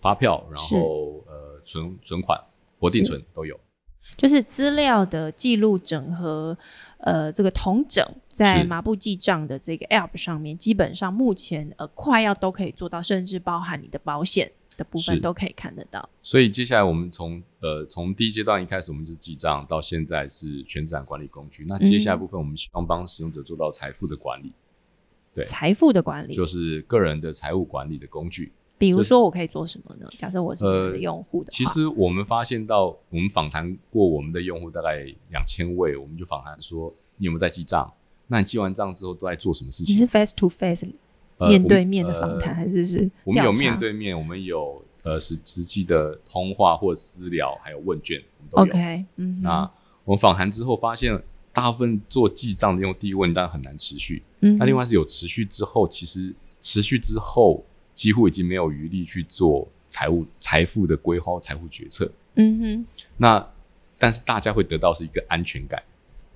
[0.00, 2.40] 发票，然后呃存存款、
[2.78, 3.58] 活定存都有。
[4.16, 6.56] 就是资料的记录整合，
[6.98, 16.08] 呃，这个统整在麻布记账的这个 App 上面，基本上目前呃快要都可以做到，甚至包含你的保险的部分都可以看得到。
[16.22, 21.64] 所以接下来我们从呃从第一阶段一开始，我们就是记账，到现在是全资产管理工具。
[21.68, 24.52] 那接下来部分，我们希望帮使用者做到财富的管理，
[25.34, 28.52] 对财富的管理，就是个人的财务管理的工具。
[28.78, 30.06] 比如就是说我可以做什么呢？
[30.18, 37.92] 假设我是你的呃用户的话，其实我们发现到，我们访谈过我们的用户大概两千位，我们就访谈说你有没有在记账？
[38.28, 39.94] 那你记完账之后都在做什么事情？
[39.94, 40.86] 你是 face to face
[41.38, 48.80] 呃面对面的访谈，呃还是是我们有面对面，我们有呃实实际的通话或私聊，还有问卷，我们都有。
[48.80, 49.70] ？OK，嗯，那
[50.04, 54.22] 我们访谈之后发现，大部分做记账的用第一个问然很难持续。
[54.40, 57.64] 嗯，那另外是有持续之后，其实持续之后
[57.96, 62.08] 几乎已经没有余力去做财务财富的规划、财富决策。
[62.34, 63.44] 嗯哼，那
[63.98, 65.82] 但是大家会得到是一个安全感，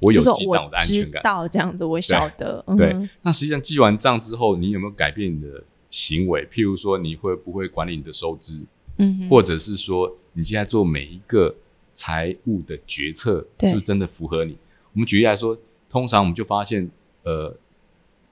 [0.01, 1.23] 我有就是记账，我的安全感。
[1.23, 2.65] 到这样子，我晓得。
[2.67, 6.47] 嗯对，那实际上记完账之后，你有没有改变你的行为？
[6.51, 8.65] 譬如说，你会不会管理你的收支，
[8.97, 11.55] 嗯哼，或者是说，你现在做每一个
[11.93, 14.57] 财务的决策，是不是真的符合你？
[14.95, 15.59] 我们举例来说，
[15.91, 16.91] 通常我们就发现，
[17.25, 17.55] 呃，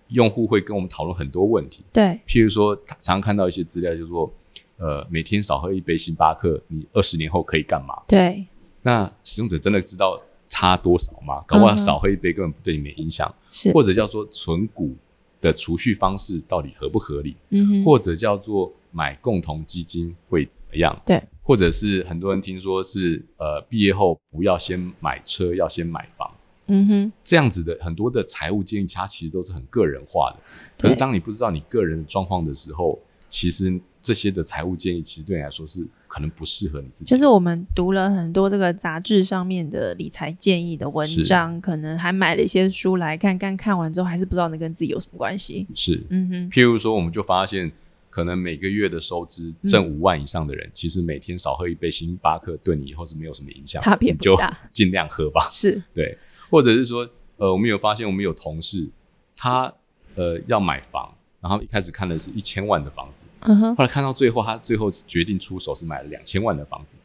[0.08, 4.32] 用户会跟我们讨论很多问题，对，譬如说，常常看到一些资料，就是说，
[4.78, 7.94] 呃，每天少喝一杯星巴克，你二十年后可以干嘛？
[8.06, 8.46] 对，
[8.82, 11.44] 那使用者真的知道差多少吗？
[11.46, 14.96] 搞不好少喝一杯根本不对你没影响，是，或者叫做存股
[15.40, 20.98] 的储蓄方式到底合不合理，嗯，或者叫做买共同基金会怎么样？
[21.04, 26.30] 对，或者是很多人听说是呃毕业后不要先买车，要先买房。
[26.68, 30.38] 嗯哼，这样子的很多的财务建议，它其实都是很个人化的。
[30.78, 37.10] 可是当你不知道你个人的状况的时候，其实这些的财务建议，其实对你来说是可能不适合你自己。
[37.10, 45.66] 就是我们读了很多这个杂志上面的理财建议的文章，可能还买了一些书来看看，看完之后还是不知道那跟自己有什么关系。
[45.74, 47.70] 是，嗯哼，譬如说，我们就发现，
[48.08, 49.70] 可能每个月的收支嗯。
[49.70, 54.56] 挣五万以上的人，其实每天少喝一杯星巴克，对你以后是没有什么影响，差别不大。
[54.72, 55.46] 尽量喝吧。
[55.50, 56.16] 是，对，
[56.50, 58.88] 或者是说，呃，我们有发现，我们有同事，
[59.36, 59.72] 他
[60.14, 66.96] 呃要买房，然后一开始看的是一千万的房子，嗯哼，后来看到最后，他最后决定出手是买了两千万的房子，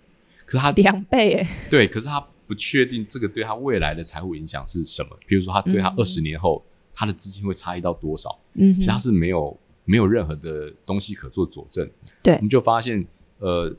[0.46, 11.90] 可是他两倍哎，对，可是他不确定这个对他未来的财务影响是什么，比如说他对他嗯二十年后、他的资金会差异到多少，嗯，其实他是没有没有任何的东西可做佐证。
[12.22, 13.06] 对我们就发现，
[13.40, 13.74] 呃，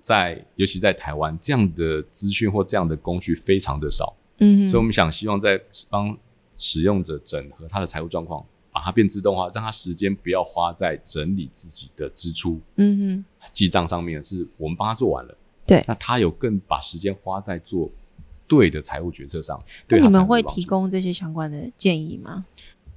[0.00, 6.16] 在尤其在台湾，这样的资讯或这样的工具非常的少，嗯，所以我们想希望在帮
[6.52, 15.36] 使用者整合他的财务状况，把它变自动化，让他时间不要花在整理自己的支出嗯哼，记账上面，是我们帮他做完了。
[15.66, 17.90] 对那他有更把时间花在做
[18.46, 19.60] 对的财务决策上。
[19.88, 22.46] 那对你们会提供这些相关的建议吗？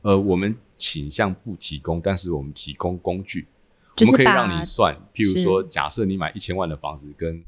[0.02, 3.48] 呃，我们倾向不提供，但是我们提供工具，
[3.96, 7.44] 就是我们可以让你算，譬如说，假设你买一千万的房子跟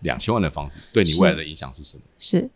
[0.00, 2.02] 两千万的房子，对你未来的影响是什么？
[2.18, 2.48] 是。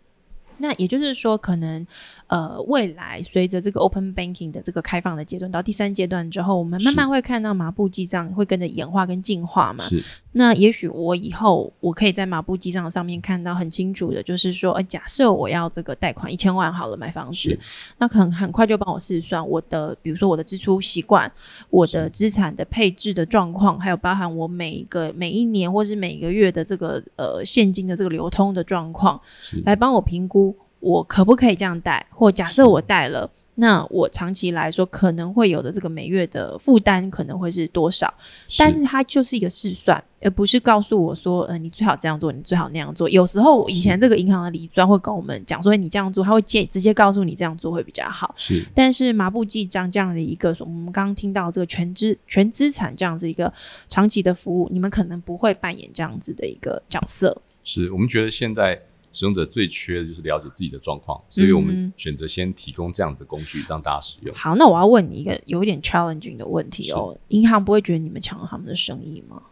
[0.62, 1.84] 那也就是说，可能
[2.28, 9.84] 呃，未来随着这个 open banking 的这个开放的阶段，到第三阶段之后，我们慢慢会看到麻布记账会跟着演化跟进化嘛。
[10.32, 17.58] 是那也许我以后我可以在麻布机上上面看到很清楚的，就是说，呃，假设我要这个贷款一千万好了买房子，
[17.98, 21.30] 那可能很快就帮我试算我的，比如说我的支出习惯、
[21.68, 33.30] 我的是资产的配置的状况，还有包含我每一个每一年或是每个月的这个呃现金的这个流通的状况，是来帮我评估我可不可以这样贷，或假设我贷了。
[33.54, 38.12] 那我长期来说可能会有的这个每月的负担可能会是多少？
[38.58, 43.08] 但是它就是一个试算，而不是告诉我说，呃，你最好这样做，你最好那样做。
[43.10, 48.34] 有时候以前这个银行的理专会跟我们讲说，你这样做，他会建直接告诉你这样做会比较好。
[48.38, 53.52] 是但是麻布记账这样的一个，我们刚刚听到这个全资全资产这样子一个
[53.88, 57.42] 长期的服务，你们可能不会扮演这样子的一个角色。
[57.62, 58.80] 是，我们觉得现在
[59.12, 64.34] 使用者最缺的就是了解自己的状况，所以我嗯们选择先提供这样的工具让大家使用。
[64.34, 69.42] 好，那我要问你一个有一点 challenging 的问题哦，银行不会觉得你们抢了他们的生意吗？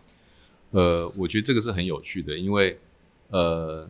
[0.71, 2.79] 呃，我觉得这个是很有趣的，因为
[3.29, 3.89] 呃，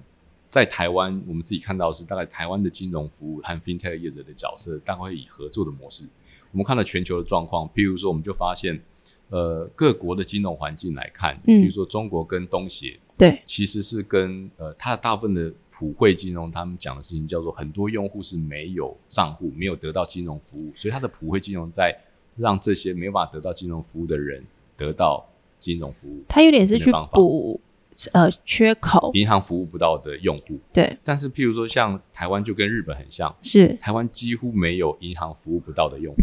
[0.48, 6.04] 在台湾我们自己看到是大概台湾的金融服务和 fintech 业者的角色，大概会以合作的模式。
[6.52, 8.83] 我们看到全球的状况，譬如说，我们就发现，
[9.28, 21.94] 呃，各国的金融环境来看，嗯比如说中国跟东协，对，其实是跟呃，它的大部分的普惠金融，他们讲的事情叫做很多用户是没有账户，没有得到金融服务，所以它的普惠金融在
[22.37, 24.42] 让这些没有办法得到金融服务的人
[24.76, 25.28] 得到
[25.59, 27.61] 金融服务，它有点是去补
[28.12, 30.59] 呃缺口，银行服务不到的用户。
[30.72, 33.76] 对，但是，譬如说像台湾就跟日本很像，是。
[33.80, 36.22] 台湾几乎没有银行服务不到的用户。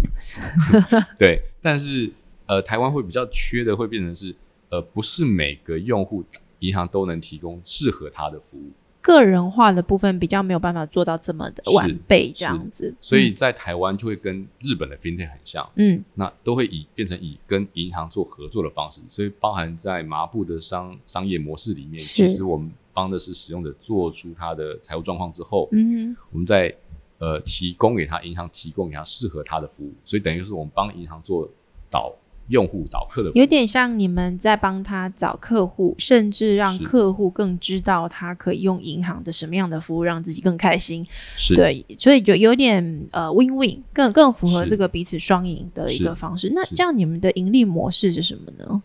[1.19, 2.11] 对，但是
[2.47, 4.33] 呃，台湾会比较缺的会变成是
[4.69, 6.23] 呃，不是每个用户
[6.59, 8.71] 银行都能提供适合他的服务。
[8.99, 16.03] 个人化的部分比较没有办法做到这么的完备这样子，所以在台湾就会跟日本的 fintech 很像，嗯。
[16.15, 26.17] 那都会以变成以跟银行做合作的方式，所以包含在麻布的商商业模式里面，其实我们帮的是使用者做出他的财务状况之后，嗯哼。
[26.31, 26.75] 我们在
[27.19, 31.47] 呃提供给他银行提供给他适合他的服务，所以等于是我们帮银行做
[31.89, 32.13] 导
[32.49, 41.05] 用户导客的有点像你们在帮他找客户，甚至让客户更知道他可以用银行的什么样的服务，让自己更开心。
[41.35, 41.55] 是。
[41.55, 44.69] 对，所以就有点呃 win win，更更符合是。
[44.69, 46.51] 这个彼此双赢的一个方式。
[46.53, 46.75] 那是。
[46.75, 48.81] 这样你们的盈利模式是什么呢？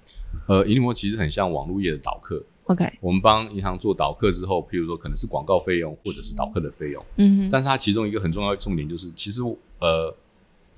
[0.48, 2.42] 呃，盈利模式其实很像网络业的导客。
[2.66, 9.40] ？OK，我们帮银行做导客之后，譬如说可能是广告费用或者是导客的费用，嗯哼，但是它其中一个很重要的重点就是，其实
[9.80, 10.14] 呃，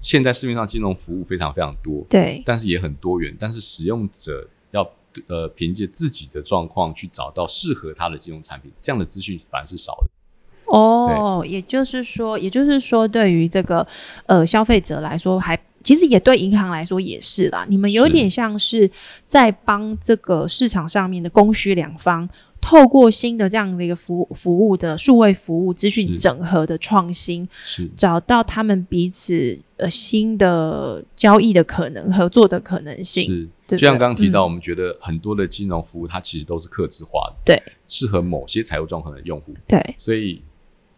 [0.05, 4.87] 现在市面上金融服务非常非常多，对，但是也很多元，但是使用者要
[5.29, 10.11] 呃凭借自己的状况去找到适合他的金融产品，这样的资讯反而是少的。
[10.67, 13.87] 哦，也就是说，也就是说，对于这个
[14.27, 17.65] 呃消费者来说，还其实也对银行来说也是啦。
[17.69, 18.13] 你们有是。
[18.13, 18.91] 点像是
[19.25, 22.29] 在帮这个市场上面的供需两方，
[22.61, 27.89] 透过新的这样的一个服务服务的数位服务资讯整合的创新，是。
[27.95, 33.25] 找到他们彼此呃新的交易的可能、合作的可能性。
[33.25, 34.45] 是，就像对刚刚提到，嗯。
[34.45, 40.43] 我们觉得很多的金融服务它其实都是客制化的，对，适合某些财务状况的用户，对，所以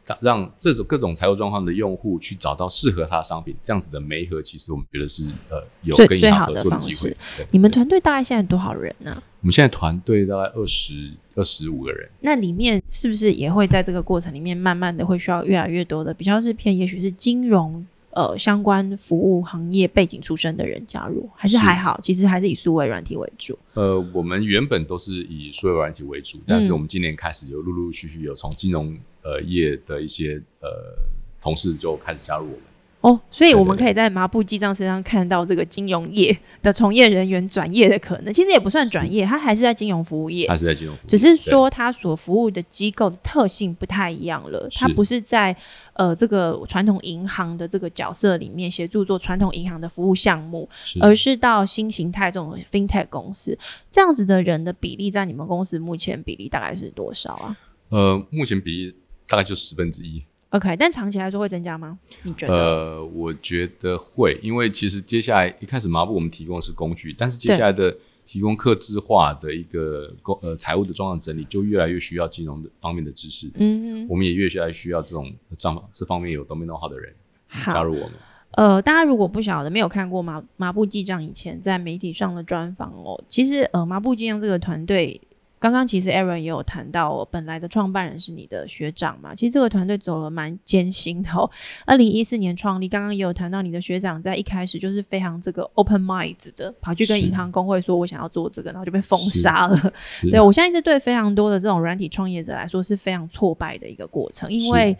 [0.06, 7.16] 让让这种各种财务状况的用户去找到适合他的商品，这样子的媒合，其实我们觉得是呃有最跟银行合最好的方作机会式。
[7.50, 9.22] 你们团队大概现在多少人呢？
[9.40, 17.86] 我们现在团队大概二十二十五个人，那里面是不是也会在这个过程里面，慢慢的会需要越来越多的比较是偏，也许是金融
[18.16, 22.00] 呃相关服务行业背景出身的人加入，还是是还好？
[22.02, 23.58] 其实还是以数位软体为主。
[23.74, 30.96] 呃，我们原本都是以数位软体为主，但是我们今年开始就陆陆续续有从金融呃业的一些呃
[31.40, 32.60] 同事就开始加入我们。
[33.06, 38.34] 哦，所以我们可以在麻布记账身上看到这个金融业的从业人员转业的可能。
[38.34, 44.68] 其实也不算转业，他还是在金融服务业他，是在金融服务，只是说他所服务的机构的特性不太一样了。
[44.72, 45.56] 他不是在
[45.92, 53.56] 呃这个传统银行的这个角色里面协助做传统银行的服务项目，是而是到新形态这种 fintech 公司，
[53.88, 57.56] 这样子的人的比例，在你们公司目前比例大概是多少啊
[57.90, 58.96] 呃，目前比例
[59.28, 60.24] 大概就十分之一。
[60.56, 61.98] ？OK，但长期来说会增加吗？
[62.22, 62.54] 你觉得？
[62.54, 73.50] 呃，我觉得会，因为其实接下来一开始麻布我们提供的是工具，但是接下来的提供客制化的一个工呃财务的状况整理，就越来越需要金融的方面的知识。
[73.56, 77.12] 嗯我们也越来越需要这种账这方面有 domain how 的人，
[77.48, 77.72] 好。
[77.72, 78.12] 加入我们。
[78.52, 85.20] 呃，大家如果不晓得，没有看过麻麻布记账以前在媒体上的专访哦，其实呃，麻布记账这个团队，
[85.58, 91.50] 刚刚其实 Aaron 也有谈到、我，本来的创办人是你的学长嘛，其实这个团队走了蛮艰辛的哦。
[91.86, 99.92] 二零一四年创立，刚刚也有谈到你的学长在一开始就是非常这个 open mind 的，跑去跟银行工会说我想要做这个，然后就被封杀了。
[100.30, 104.96] 对我相信这对非常多的这种软体创业者来说是非常挫败的一个过程，因为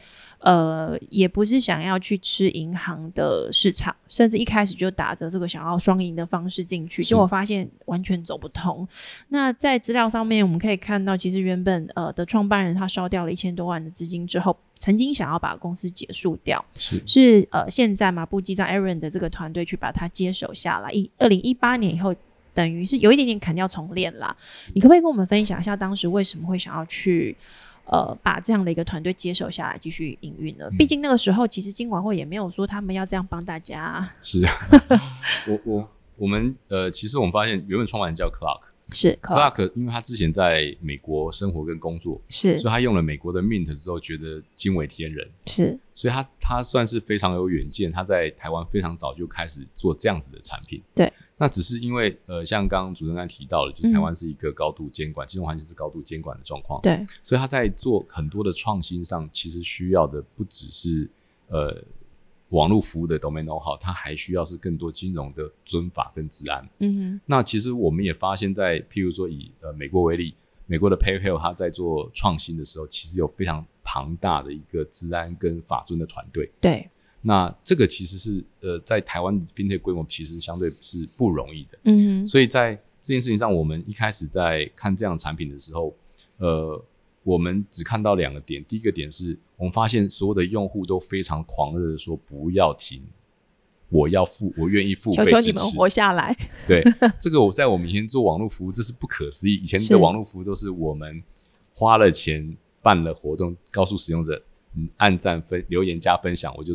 [0.47, 8.87] 呃，也不是想要去吃银行的市场，甚至一开始就打着这个想要双赢的方式进去，是结果发现完全走不通。
[9.31, 20.93] 那在资料上面我们可以看到，其实原本呃的创办人他烧掉了一千多万的资金之后，曾经想要把公司结束掉，是是呃现在嘛布基在 Aaron 的这个团队去把它接手下来。
[20.93, 22.15] 一二零一八年以后，
[22.55, 24.37] 等于是有一点点砍掉重练啦。
[24.75, 27.37] 你可不可以跟我们分享一下当时为什么会想要去？
[27.87, 30.71] 呃，把这样的一个团队接手下来，继续营运了？
[30.79, 34.09] 毕竟那个时候，其实金管会也没有说他们要这样帮大家。
[34.21, 34.43] 是，
[35.49, 38.71] 我我我们呃，其实我们发现原本创办人叫 Clark。
[38.93, 45.29] 是 Clark 因为他之前在美国生活跟工作，是所以他用了美国的 Mint 之后，觉得惊为天人。
[45.47, 50.81] 是所以他他算是非常有远见，他在台湾非常早就开始做这样子的产品。
[50.95, 61.11] 对，那只是因为呃，像刚刚主持人刚才提到的，就是嗯台湾是一个高度监管，金融环境是高度监管的状况，对，所以他在做很多的创新上，其实需要的不只是
[61.49, 61.85] 呃
[62.51, 66.67] 网络服务的 domain know how，它还需要是更多金融的遵法跟治安。
[66.79, 70.35] 嗯哼那其实我们也发现在，譬如说以呃美国为例，
[70.65, 76.47] 美国的 PayPal 它在做创新的时候，其实有非常庞大的一个治安跟法遵的团队。
[76.47, 76.91] 哼，对，
[77.29, 82.73] 那这个其实是呃在台湾的 FinTech 规模其实相对是不容易的，嗯哼，所以在
[83.03, 85.93] 这件事情上，我们一开始在看这样的产品的时候，
[86.39, 86.81] 呃，
[87.25, 88.65] 我们只看到两个点。
[88.65, 93.03] 第一个点是我们发现所有的用户都非常狂热的说不要停，
[93.89, 96.37] 我要付，我愿意付费求求你持活下来。
[96.69, 96.81] 对，
[97.19, 99.55] 这个我在我们以前做网络服务，这是不可思议。
[99.55, 101.21] 以前的网络服务都是我们
[101.75, 104.41] 花了钱办了活动，告诉使用者，
[104.77, 106.73] 嗯，按赞分留言加分享，我就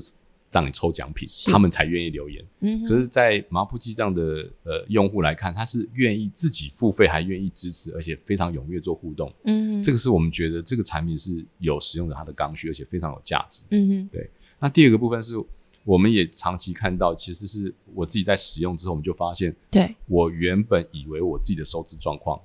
[0.52, 2.45] 让你抽奖品，他们才愿意留言。
[2.60, 4.22] 嗯，可是，在麻布记账的
[4.64, 9.34] 呃用户来看，他是愿意自己付费，还愿意支持，而且非常踊跃做互动。
[9.45, 13.64] 嗯哼，这个是我们觉得这个产品是有使用者他的刚需，而且非常有价值。
[13.72, 14.20] 嗯哼，
[14.60, 15.36] 那第二个部分是，
[15.86, 22.39] 我们也长期看到，其实是我自己在使用之后，我们就发现，对我原本以为我自己的收支状况，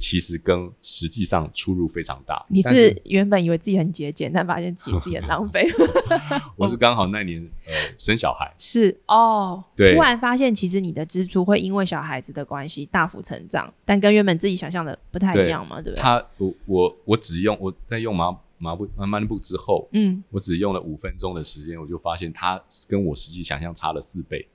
[0.00, 2.44] 其实跟实际上出入非常大。
[2.48, 5.68] 你是原本以为自己很节俭，但发现其实自己很浪费。
[6.56, 16.02] 我是刚好那年呃生小孩，是哦，对突然发现其实你的支出会因为小孩子的关系大幅成长，但跟原本自己想象的不太一样嘛，对不对？
[16.02, 24.48] 他我我我只用我在用麻麻布麻布之后，嗯，我只用了五分钟的时间，我就发现它跟我实际想象差了四倍。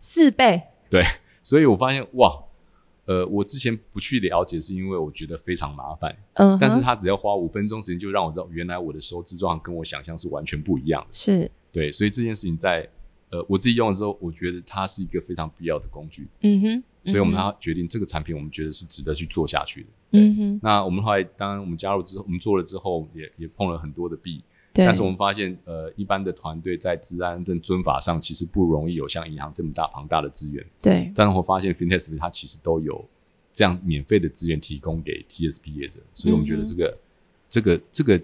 [0.00, 1.02] 四倍，对，
[1.42, 2.30] 所以我发现哇，
[3.08, 6.14] 呃，我之前不去了解，是因为我觉得非常麻烦。
[6.34, 11.08] 嗯哼，但是他只要花五分钟时间，就让我知道原来我的收支状况跟我想象是完全不一样的。
[11.10, 12.86] 是，对，所以这件事情在
[13.30, 16.28] 呃我自己用的时候，我觉得它是一个非常必要的工具。
[16.42, 19.88] 嗯哼，所以我们要决定这个产品，我们觉得是值得去做下去的。
[20.12, 30.64] 嗯哼，那我们后来当然我们加入之后，我们做了之后，也也碰了很多的壁，对，但是我们发现，呃，一般的团队在治安跟遵法上其实不容易有像银行这么大庞大的资源。
[30.80, 33.04] 对，但是我发现 FinTech 它其实都有
[33.52, 36.98] 这样免费的资源提供给 TSP 业者，所以我们觉得这个、
[37.48, 38.20] 这个这个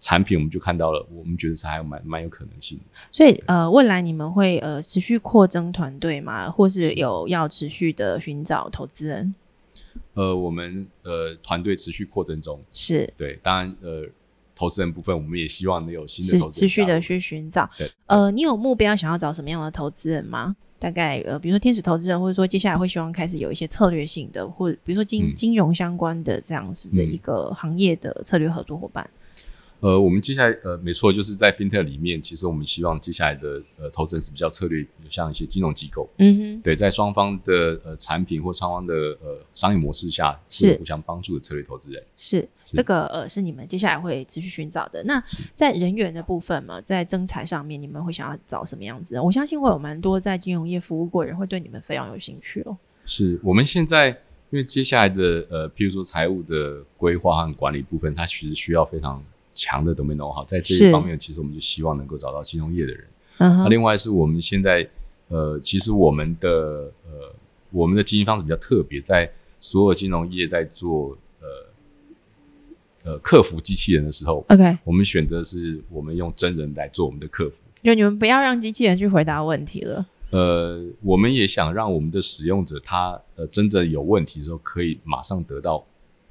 [0.00, 2.84] 产品，我们就看到了，我们觉得是还有蛮蛮有可能性的。
[3.12, 6.50] 所以呃，未来你们会呃持续扩增团队吗？
[6.50, 9.34] 或是有要持续的寻找投资人？
[10.14, 14.06] 呃，我们呃团队持续扩增中，是对，当然呃
[14.54, 17.68] 投资人部分，我们也希望能有新的投资人持续的去寻找。
[18.06, 20.54] 呃，你有目标想要找什么样的投资人吗？
[20.78, 29.08] 大概呃，比如说天使投资人，或者说接下来会希望开始有一些策略性的，或者比如说金、嗯金融相关的这样子的嗯一个行业的策略合作伙伴。
[29.84, 42.02] 呃，我们接下来呃，没错，就是在 FinTech 里面，其实我们希望接下来的呃投资人是比较策略，像一些金融机构，嗯哼，对，在双方的呃产品或双方的呃商业模式下，是互相帮助的策略投资人。
[42.16, 45.04] 是是这个呃，是你们接下来会持续寻找的。
[45.04, 45.22] 那
[45.52, 49.22] 在人员的部分嘛，在增财上面，你们会想要找什么样子的？
[49.22, 52.74] 我相信会有蛮多在金融业服务过的人会对你们非常有兴趣哦。
[53.04, 54.08] 是我们现在
[54.48, 59.22] 因为接下来的呃，譬如说财务的规划和管理部分，它其实需要非常
[59.54, 63.06] 强的 domain know-how，在这一方面，其实我们就希望能够找到金融业的人。
[63.38, 64.88] 那另外是我们现在
[65.28, 66.48] 呃，其实我们的
[67.06, 67.34] 呃，
[67.70, 77.62] 我们的经营方式比较特别，在所有金融业在做呃呃客服机器人的时候，OK，我们选择是我们用真人来做我们的客服。
[77.82, 80.06] 就你们不要让机器人去回答问题了。
[80.30, 85.84] 呃，我们也想让我们的使用者他呃真的有问题的时候，可以马上得到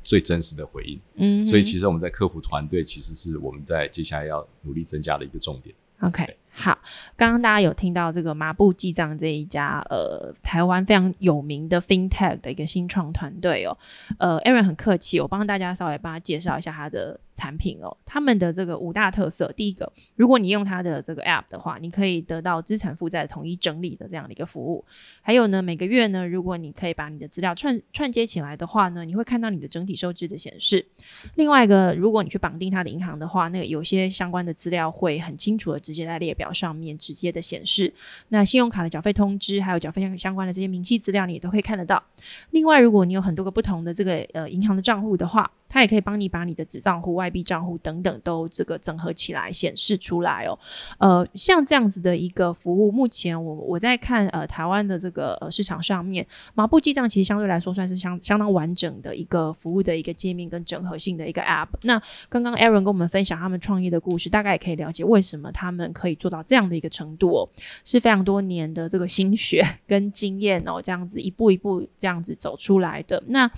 [0.04, 1.00] 最真实的回应。
[1.16, 5.74] 嗯，所以其实我们在客服团队其实是我们在接下来要努力增加的一个重点。
[6.02, 6.78] OK，好，
[7.16, 13.78] 刚刚大家有听到这个麻布记账这一家呃台湾非常有名的 FinTech 的一个新创团队哦，
[14.20, 17.96] 呃，Aaron 很客气，我帮大家稍微帮他介绍一下他的产品哦。
[18.06, 24.86] 他们的这个五大特色，第一个，如果你用它的这个 App 的话，你可以得到资产负债统一整理的这样的一个服务。
[25.22, 30.86] 还有呢，每个月呢，如果你可以把你的资料串串接起来的话呢，你会看到你的整体收支的显示。
[31.36, 37.94] 另外一个，如果你去绑定它的银行的话，那个有些相关的资料会很清楚的直接在列表上面直接的显示。
[38.30, 42.02] 那信用卡的缴费通知，还有缴费相相关的这些明细资料，你也都可以看得到。
[42.52, 50.60] 另外，如果你有很多个不同的这个呃银行的账户的话，它也可以帮你把你的子账户、外币账户等等都这个整合起来显示出来哦。
[51.00, 61.70] 呃，像这样子的一个服务，目前我我在看呃台湾的这个呃市场上面，麻布记账其实相对来说算是相相当完整的一个服务的一个界面跟整合性的一个 App。
[61.82, 62.00] 那
[62.30, 67.50] 刚刚 Aaron 跟我们分享他们创业的故事，大概也可以了解为什么他们可以做到这样的一个程度哦，
[67.84, 73.24] 是非常多年的这个心血 跟经验哦，这样子一步一步这样子走出来的。
[73.28, 73.50] 那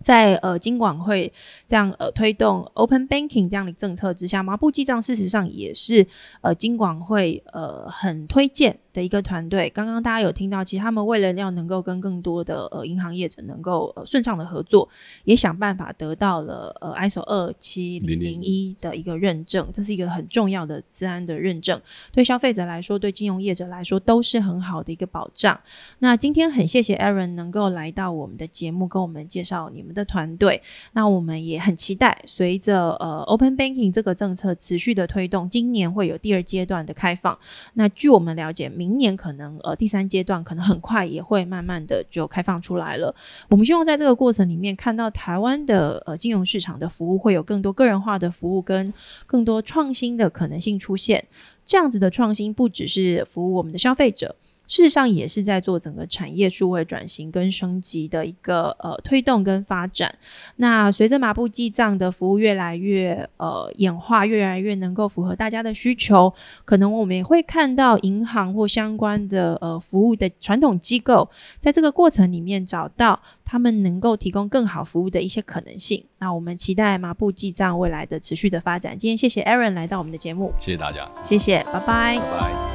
[0.00, 1.32] 在呃金管会
[1.66, 6.06] 这样呃推动 Open Banking 这样的政策之下，麻布记账事实上也是
[6.40, 9.70] 呃金管会呃很推荐的一个团队。
[9.70, 14.88] 刚刚大家有听到，其实他们为了要能够跟更多的呃银行业者能够呃顺畅的合作，
[15.22, 21.80] 也想办法得到了呃 ISO 二七零零一的一个认证，这是一个很重要的治安的认证，
[22.10, 25.58] 对消费者来说，对金融业者来说都是很好的一个保障。
[26.00, 30.60] 那今天很谢谢 Aaron 能够来到我们的节目，跟我们介绍你们的团队。
[30.94, 37.38] 那我们也很期待，随着呃 Open Banking 这个政策持续的推动，今年会有第二阶段的开放。
[37.74, 43.14] 那据我们了解，明年可能呃第三阶段可能很快也会慢慢的就开放出来了。
[43.50, 48.92] 我们希望在这个过程里面看到台湾的呃金融市场的服务会有更多个人化的服务跟
[49.26, 51.26] 更多创新的可能性出现。
[51.66, 54.34] 这样子的创新不只是服务我们的消费者。
[54.68, 60.14] 事实上也是在做整个产业数位转型跟升级的一个呃推动跟发展。
[60.56, 66.32] 那随着麻布记账的服务越来越呃演化，越来越能够符合大家的需求，
[66.64, 76.04] 可能我们也会看到银行或相关的呃服务的传统机构，在这个过程里面找到他们能够提供更好服务的一些可能性。
[76.18, 78.96] 那我们期待麻布记账未来的持续的发展。
[78.98, 82.18] 今天谢谢 Aaron 来到我们的节目，谢谢大家，谢谢，拜拜。
[82.18, 82.67] 拜拜。